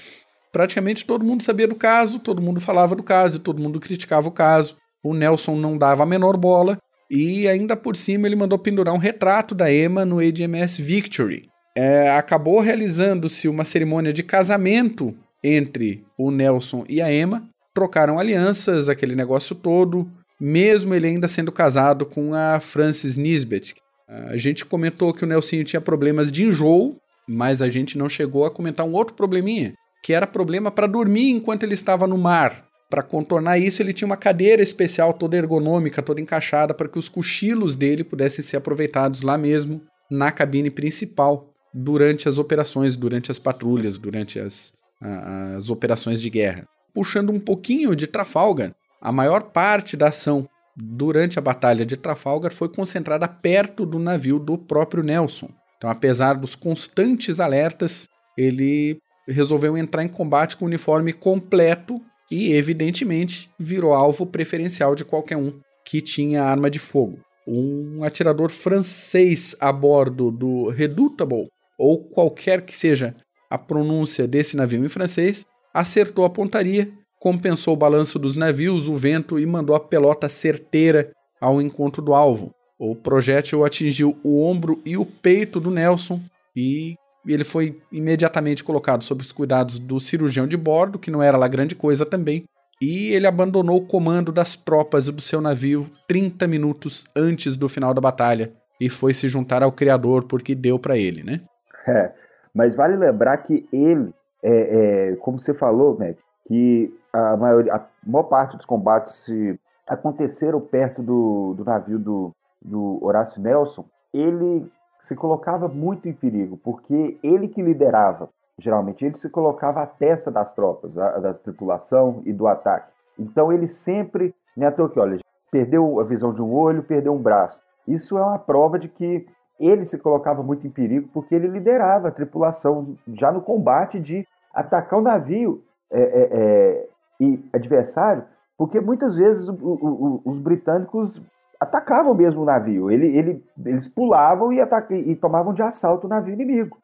praticamente 0.51 1.05
todo 1.05 1.23
mundo 1.23 1.43
sabia 1.43 1.67
do 1.67 1.75
caso, 1.75 2.19
todo 2.19 2.41
mundo 2.41 2.59
falava 2.59 2.93
do 2.93 3.03
caso, 3.03 3.39
todo 3.39 3.61
mundo 3.61 3.79
criticava 3.79 4.27
o 4.27 4.33
caso. 4.33 4.75
O 5.01 5.13
Nelson 5.13 5.55
não 5.55 5.77
dava 5.77 6.03
a 6.03 6.05
menor 6.05 6.35
bola 6.35 6.77
e 7.09 7.47
ainda 7.47 7.75
por 7.75 7.95
cima 7.95 8.27
ele 8.27 8.35
mandou 8.35 8.59
pendurar 8.59 8.93
um 8.93 8.99
retrato 8.99 9.55
da 9.55 9.73
Emma 9.73 10.05
no 10.05 10.17
HMS 10.17 10.81
Victory. 10.81 11.49
É, 11.75 12.09
acabou 12.11 12.59
realizando-se 12.59 13.47
uma 13.47 13.65
cerimônia 13.65 14.11
de 14.11 14.23
casamento 14.23 15.15
entre 15.43 16.03
o 16.17 16.31
Nelson 16.31 16.83
e 16.87 17.01
a 17.01 17.13
Emma, 17.13 17.47
trocaram 17.73 18.19
alianças, 18.19 18.89
aquele 18.89 19.15
negócio 19.15 19.55
todo, 19.55 20.09
mesmo 20.39 20.93
ele 20.93 21.07
ainda 21.07 21.27
sendo 21.27 21.51
casado 21.51 22.05
com 22.05 22.33
a 22.33 22.59
Frances 22.59 23.15
Nisbet. 23.15 23.75
A 24.07 24.37
gente 24.37 24.65
comentou 24.65 25.13
que 25.13 25.23
o 25.23 25.27
Nelsinho 25.27 25.63
tinha 25.63 25.79
problemas 25.79 26.31
de 26.31 26.43
enjoo, 26.43 26.97
mas 27.27 27.61
a 27.61 27.69
gente 27.69 27.97
não 27.97 28.09
chegou 28.09 28.43
a 28.43 28.51
comentar 28.51 28.85
um 28.85 28.93
outro 28.93 29.13
probleminha, 29.13 29.73
que 30.03 30.13
era 30.13 30.25
problema 30.25 30.71
para 30.71 30.87
dormir 30.87 31.29
enquanto 31.29 31.63
ele 31.63 31.75
estava 31.75 32.07
no 32.07 32.17
mar. 32.17 32.65
Para 32.89 33.03
contornar 33.03 33.59
isso, 33.59 33.81
ele 33.83 33.93
tinha 33.93 34.07
uma 34.07 34.17
cadeira 34.17 34.63
especial, 34.63 35.13
toda 35.13 35.37
ergonômica, 35.37 36.01
toda 36.01 36.19
encaixada, 36.19 36.73
para 36.73 36.89
que 36.89 36.97
os 36.97 37.07
cochilos 37.07 37.75
dele 37.75 38.03
pudessem 38.03 38.43
ser 38.43 38.57
aproveitados 38.57 39.21
lá 39.21 39.37
mesmo, 39.37 39.81
na 40.09 40.31
cabine 40.31 40.71
principal, 40.71 41.53
durante 41.71 42.27
as 42.27 42.39
operações, 42.39 42.95
durante 42.95 43.29
as 43.29 43.37
patrulhas, 43.37 43.99
durante 43.99 44.39
as, 44.39 44.73
as 44.99 45.69
operações 45.69 46.19
de 46.19 46.31
guerra. 46.31 46.67
Puxando 46.91 47.31
um 47.31 47.39
pouquinho 47.39 47.95
de 47.95 48.07
Trafalgar, 48.07 48.73
a 48.99 49.11
maior 49.11 49.43
parte 49.43 49.95
da 49.95 50.07
ação 50.07 50.49
durante 50.75 51.37
a 51.37 51.41
Batalha 51.41 51.85
de 51.85 51.95
Trafalgar 51.95 52.51
foi 52.51 52.69
concentrada 52.69 53.27
perto 53.27 53.85
do 53.85 53.99
navio 53.99 54.39
do 54.39 54.57
próprio 54.57 55.03
Nelson. 55.03 55.49
Então, 55.77 55.91
apesar 55.91 56.33
dos 56.33 56.55
constantes 56.55 57.39
alertas, 57.39 58.09
ele 58.35 58.99
resolveu 59.27 59.77
entrar 59.77 60.03
em 60.03 60.07
combate 60.07 60.57
com 60.57 60.65
o 60.65 60.67
uniforme 60.67 61.13
completo 61.13 62.01
e, 62.29 62.53
evidentemente, 62.53 63.49
virou 63.57 63.93
alvo 63.93 64.25
preferencial 64.25 64.95
de 64.95 65.03
qualquer 65.03 65.37
um 65.37 65.53
que 65.85 66.01
tinha 66.01 66.43
arma 66.43 66.69
de 66.69 66.79
fogo. 66.79 67.19
Um 67.47 68.03
atirador 68.03 68.51
francês 68.51 69.55
a 69.59 69.71
bordo 69.71 70.29
do 70.29 70.69
Redoutable, 70.69 71.47
ou 71.77 71.97
qualquer 71.97 72.61
que 72.61 72.75
seja 72.75 73.15
a 73.49 73.57
pronúncia 73.57 74.27
desse 74.27 74.55
navio 74.55 74.85
em 74.85 74.89
francês, 74.89 75.45
acertou 75.73 76.25
a 76.25 76.29
pontaria, 76.29 76.91
compensou 77.19 77.73
o 77.73 77.77
balanço 77.77 78.19
dos 78.19 78.35
navios, 78.35 78.87
o 78.87 78.95
vento 78.95 79.39
e 79.39 79.45
mandou 79.45 79.75
a 79.75 79.79
pelota 79.79 80.29
certeira 80.29 81.11
ao 81.41 81.61
encontro 81.61 82.01
do 82.01 82.13
alvo. 82.13 82.53
O 82.77 82.95
projétil 82.95 83.65
atingiu 83.65 84.17
o 84.23 84.41
ombro 84.41 84.81
e 84.85 84.95
o 84.95 85.05
peito 85.05 85.59
do 85.59 85.71
Nelson 85.71 86.21
e 86.55 86.95
ele 87.27 87.43
foi 87.43 87.81
imediatamente 87.91 88.63
colocado 88.63 89.03
sob 89.03 89.21
os 89.21 89.31
cuidados 89.31 89.79
do 89.79 89.99
cirurgião 89.99 90.47
de 90.47 90.57
bordo, 90.57 90.99
que 90.99 91.11
não 91.11 91.21
era 91.21 91.37
lá 91.37 91.47
grande 91.47 91.75
coisa 91.75 92.05
também, 92.05 92.45
e 92.81 93.13
ele 93.13 93.27
abandonou 93.27 93.77
o 93.77 93.85
comando 93.85 94.31
das 94.31 94.55
tropas 94.55 95.07
do 95.07 95.21
seu 95.21 95.41
navio 95.41 95.89
30 96.07 96.47
minutos 96.47 97.05
antes 97.15 97.57
do 97.57 97.67
final 97.67 97.93
da 97.93 97.99
batalha 97.99 98.53
e 98.79 98.89
foi 98.89 99.13
se 99.13 99.27
juntar 99.27 99.61
ao 99.61 99.71
criador 99.71 100.23
porque 100.23 100.55
deu 100.55 100.79
para 100.79 100.97
ele, 100.97 101.21
né? 101.23 101.41
É, 101.85 102.11
mas 102.53 102.75
vale 102.75 102.95
lembrar 102.95 103.37
que 103.37 103.67
ele, 103.73 104.13
é, 104.41 105.11
é, 105.11 105.15
como 105.17 105.39
você 105.39 105.53
falou, 105.53 105.97
Mac, 105.99 106.15
que 106.47 106.93
a, 107.11 107.35
maioria, 107.35 107.73
a 107.73 107.85
maior 108.05 108.23
parte 108.23 108.55
dos 108.55 108.65
combates 108.65 109.13
se 109.25 109.59
aconteceram 109.85 110.61
perto 110.61 111.01
do, 111.01 111.55
do 111.57 111.65
navio 111.65 111.99
do, 111.99 112.31
do 112.61 112.99
Horácio 113.03 113.41
Nelson, 113.41 113.85
ele 114.13 114.71
se 115.01 115.15
colocava 115.15 115.67
muito 115.67 116.07
em 116.07 116.13
perigo, 116.13 116.57
porque 116.57 117.17
ele 117.23 117.47
que 117.47 117.61
liderava, 117.61 118.29
geralmente, 118.57 119.05
ele 119.05 119.17
se 119.17 119.29
colocava 119.29 119.81
à 119.81 119.87
testa 119.87 120.29
das 120.29 120.53
tropas, 120.53 120.93
da 120.93 121.33
tripulação 121.33 122.21
e 122.25 122.33
do 122.33 122.47
ataque. 122.47 122.91
Então 123.17 123.51
ele 123.51 123.67
sempre, 123.67 124.33
né, 124.55 124.71
que, 124.71 124.99
olha, 124.99 125.19
perdeu 125.51 125.99
a 125.99 126.03
visão 126.03 126.33
de 126.33 126.41
um 126.41 126.53
olho, 126.53 126.83
perdeu 126.83 127.13
um 127.13 127.21
braço. 127.21 127.59
Isso 127.87 128.17
é 128.17 128.21
uma 128.21 128.39
prova 128.39 128.77
de 128.77 128.87
que 128.87 129.27
ele 129.59 129.85
se 129.85 129.97
colocava 129.97 130.41
muito 130.41 130.65
em 130.65 130.69
perigo 130.69 131.09
porque 131.13 131.35
ele 131.35 131.47
liderava 131.47 132.07
a 132.07 132.11
tripulação 132.11 132.95
já 133.07 133.31
no 133.31 133.41
combate 133.41 133.99
de 133.99 134.25
atacar 134.53 134.99
o 134.99 135.01
navio 135.01 135.63
é, 135.91 136.01
é, 136.01 136.29
é, 136.31 136.87
e 137.19 137.43
adversário, 137.51 138.23
porque 138.57 138.79
muitas 138.79 139.15
vezes 139.15 139.47
o, 139.47 139.53
o, 139.53 140.21
os 140.23 140.39
britânicos 140.39 141.21
atacavam 141.59 142.13
mesmo 142.13 142.41
o 142.41 142.45
navio. 142.45 142.89
Ele, 142.89 143.07
ele, 143.17 143.43
eles 143.65 143.87
pulavam 143.87 144.53
e, 144.53 144.61
ataca, 144.61 144.95
e 144.95 145.15
tomavam 145.15 145.53
de 145.53 145.61
assalto 145.61 146.07
o 146.07 146.09
navio 146.09 146.33
inimigo. 146.33 146.77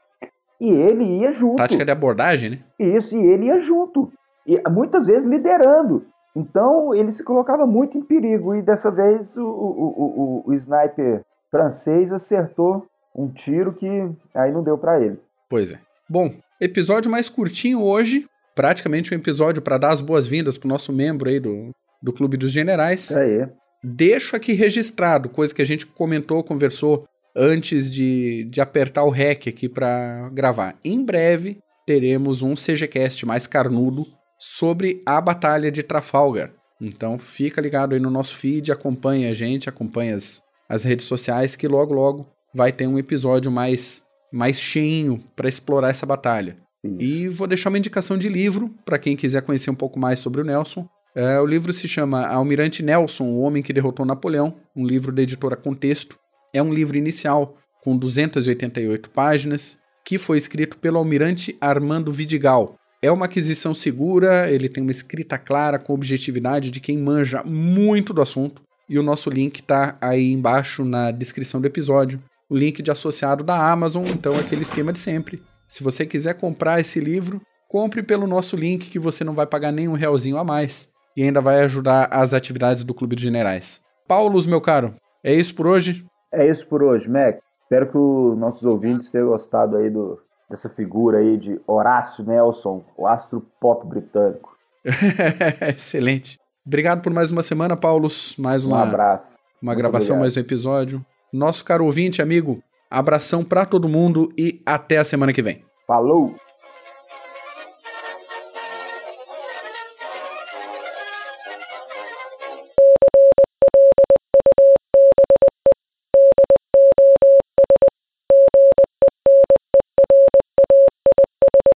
E 0.60 0.70
ele 0.70 1.04
ia 1.20 1.32
junto. 1.32 1.58
Tática 1.58 1.86
de 1.86 1.92
abordagem, 1.92 2.50
né? 2.52 2.60
Isso, 2.80 3.16
e 3.16 3.26
ele 3.26 3.46
ia 3.46 3.60
junto. 3.60 4.12
E 4.46 4.62
muitas 4.70 5.08
vezes 5.08 5.28
liderando. 5.28 6.06
Então 6.36 6.94
ele 6.94 7.12
se 7.12 7.24
colocava 7.24 7.66
muito 7.66 7.98
em 7.98 8.02
perigo. 8.02 8.56
E 8.56 8.62
dessa 8.62 8.92
vez 8.92 9.38
o, 9.38 9.46
o, 9.46 10.44
o, 10.46 10.50
o 10.50 10.54
sniper 10.54 11.24
francês 11.50 12.12
acertou 12.12 12.86
um 13.16 13.30
tiro 13.30 13.74
que 13.74 13.88
aí 14.34 14.52
não 14.52 14.64
deu 14.64 14.78
para 14.78 15.00
ele. 15.00 15.20
Pois 15.50 15.72
é. 15.72 15.80
Bom, 16.10 16.34
episódio 16.60 17.10
mais 17.10 17.30
curtinho 17.30 17.82
hoje. 17.82 18.28
Praticamente 18.54 19.14
um 19.14 19.18
episódio 19.18 19.62
para 19.62 19.78
dar 19.78 19.92
as 19.92 20.00
boas-vindas 20.00 20.58
pro 20.58 20.70
nosso 20.70 20.94
membro 20.94 21.30
aí 21.30 21.40
do, 21.40 21.72
do 22.02 22.14
Clube 22.14 22.38
dos 22.38 22.52
Generais. 22.52 23.12
É 23.12 23.20
aí. 23.20 23.50
Deixo 23.88 24.36
aqui 24.36 24.54
registrado, 24.54 25.30
coisa 25.30 25.54
que 25.54 25.62
a 25.62 25.66
gente 25.66 25.86
comentou, 25.86 26.44
conversou 26.44 27.06
antes 27.36 27.88
de, 27.88 28.44
de 28.46 28.60
apertar 28.60 29.04
o 29.04 29.12
REC 29.12 29.48
aqui 29.48 29.70
para 29.70 30.28
gravar. 30.34 30.76
Em 30.84 31.06
breve 31.06 31.60
teremos 31.86 32.42
um 32.42 32.56
CGCast 32.56 33.28
mais 33.28 33.46
carnudo 33.46 34.08
sobre 34.40 35.04
a 35.06 35.22
Batalha 35.22 35.72
de 35.72 35.84
Trafalgar. 35.84 36.52
Então 36.82 37.20
fica 37.20 37.62
ligado 37.62 37.94
aí 37.94 38.00
no 38.00 38.10
nosso 38.10 38.36
feed, 38.36 38.72
acompanha 38.72 39.30
a 39.30 39.36
gente, 39.36 39.70
acompanha 39.70 40.16
as, 40.16 40.42
as 40.68 40.84
redes 40.84 41.06
sociais, 41.06 41.56
que 41.56 41.68
logo 41.68 41.94
logo 41.94 42.28
vai 42.56 42.72
ter 42.72 42.88
um 42.88 42.98
episódio 42.98 43.52
mais, 43.52 44.02
mais 44.34 44.60
cheinho 44.60 45.24
para 45.36 45.48
explorar 45.48 45.92
essa 45.92 46.08
batalha. 46.08 46.58
E 47.00 47.30
vou 47.30 47.46
deixar 47.46 47.70
uma 47.70 47.78
indicação 47.78 48.18
de 48.18 48.30
livro 48.30 48.74
para 48.84 48.98
quem 48.98 49.16
quiser 49.16 49.44
conhecer 49.44 49.70
um 49.70 49.76
pouco 49.76 50.00
mais 50.00 50.20
sobre 50.20 50.42
o 50.42 50.44
Nelson. 50.44 50.88
É, 51.16 51.40
o 51.40 51.46
livro 51.46 51.72
se 51.72 51.88
chama 51.88 52.28
Almirante 52.28 52.84
Nelson, 52.84 53.24
o 53.24 53.40
Homem 53.40 53.64
que 53.64 53.72
Derrotou 53.72 54.06
Napoleão, 54.06 54.54
um 54.76 54.86
livro 54.86 55.14
da 55.14 55.22
editora 55.22 55.56
Contexto. 55.56 56.18
É 56.54 56.62
um 56.62 56.74
livro 56.74 56.98
inicial 56.98 57.56
com 57.82 57.96
288 57.96 59.10
páginas, 59.12 59.78
que 60.04 60.18
foi 60.18 60.38
escrito 60.38 60.78
pelo 60.78 60.98
almirante 60.98 61.56
Armando 61.62 62.12
Vidigal. 62.12 62.76
É 63.02 63.10
uma 63.10 63.28
aquisição 63.28 63.74
segura, 63.74 64.52
ele 64.52 64.68
tem 64.68 64.84
uma 64.84 64.92
escrita 64.92 65.38
clara, 65.38 65.80
com 65.80 65.94
objetividade 65.94 66.70
de 66.70 66.82
quem 66.82 66.98
manja 66.98 67.42
muito 67.46 68.14
do 68.14 68.22
assunto. 68.22 68.62
E 68.90 69.00
o 69.00 69.04
nosso 69.04 69.30
link 69.30 69.62
está 69.62 69.98
aí 70.02 70.34
embaixo 70.34 70.84
na 70.84 71.12
descrição 71.12 71.62
do 71.62 71.68
episódio. 71.68 72.22
O 72.50 72.58
link 72.58 72.82
de 72.82 72.92
associado 72.92 73.42
da 73.42 73.72
Amazon, 73.72 74.06
então 74.08 74.38
aquele 74.38 74.64
esquema 74.64 74.92
de 74.92 75.00
sempre. 75.00 75.42
Se 75.66 75.82
você 75.82 76.06
quiser 76.06 76.34
comprar 76.34 76.82
esse 76.82 77.00
livro, 77.00 77.42
compre 77.70 78.04
pelo 78.04 78.28
nosso 78.28 78.58
link 78.58 78.90
que 78.90 79.00
você 79.00 79.24
não 79.24 79.34
vai 79.34 79.48
pagar 79.48 79.72
nem 79.72 79.88
um 79.88 79.94
realzinho 79.94 80.38
a 80.38 80.44
mais 80.44 80.94
e 81.16 81.24
ainda 81.24 81.42
vai 81.42 81.62
ajudar 81.62 82.08
as 82.12 82.34
atividades 82.34 82.84
do 82.84 82.94
Clube 82.94 83.16
de 83.16 83.24
Generais. 83.24 83.82
Paulos, 84.08 84.46
meu 84.46 84.62
caro, 84.62 84.96
é 85.24 85.34
isso 85.34 85.56
por 85.56 85.68
hoje? 85.68 86.06
É 86.32 86.48
isso 86.48 86.68
por 86.68 86.84
hoje, 86.84 87.10
Mac. 87.10 87.38
Espero 87.64 87.90
que 87.90 87.98
os 87.98 88.38
nossos 88.38 88.64
ouvintes 88.64 89.10
tenham 89.10 89.30
gostado 89.30 89.78
aí 89.78 89.90
do, 89.90 90.20
dessa 90.50 90.70
figura 90.70 91.18
aí 91.20 91.38
de 91.38 91.60
Horácio 91.66 92.24
Nelson, 92.24 92.84
o 92.96 93.08
astro 93.08 93.46
pop 93.60 93.88
britânico. 93.88 94.56
Excelente. 95.76 96.38
Obrigado 96.66 97.02
por 97.02 97.12
mais 97.12 97.32
uma 97.32 97.42
semana, 97.42 97.76
Paulos. 97.76 98.36
Mais 98.38 98.64
uma, 98.64 98.78
um 98.78 98.84
abraço. 98.84 99.38
Uma 99.62 99.72
Muito 99.72 99.78
gravação, 99.80 100.16
obrigado. 100.16 100.20
mais 100.22 100.38
um 100.38 100.40
episódio. 100.40 101.06
Nosso 101.34 101.66
caro 101.66 101.86
ouvinte, 101.86 102.22
amigo, 102.22 102.62
abração 102.90 103.44
para 103.44 103.66
todo 103.66 103.90
mundo 103.90 104.32
e 104.38 104.62
até 104.66 104.98
a 104.98 105.04
semana 105.06 105.34
que 105.34 105.42
vem. 105.42 105.64
Falou! 105.88 106.36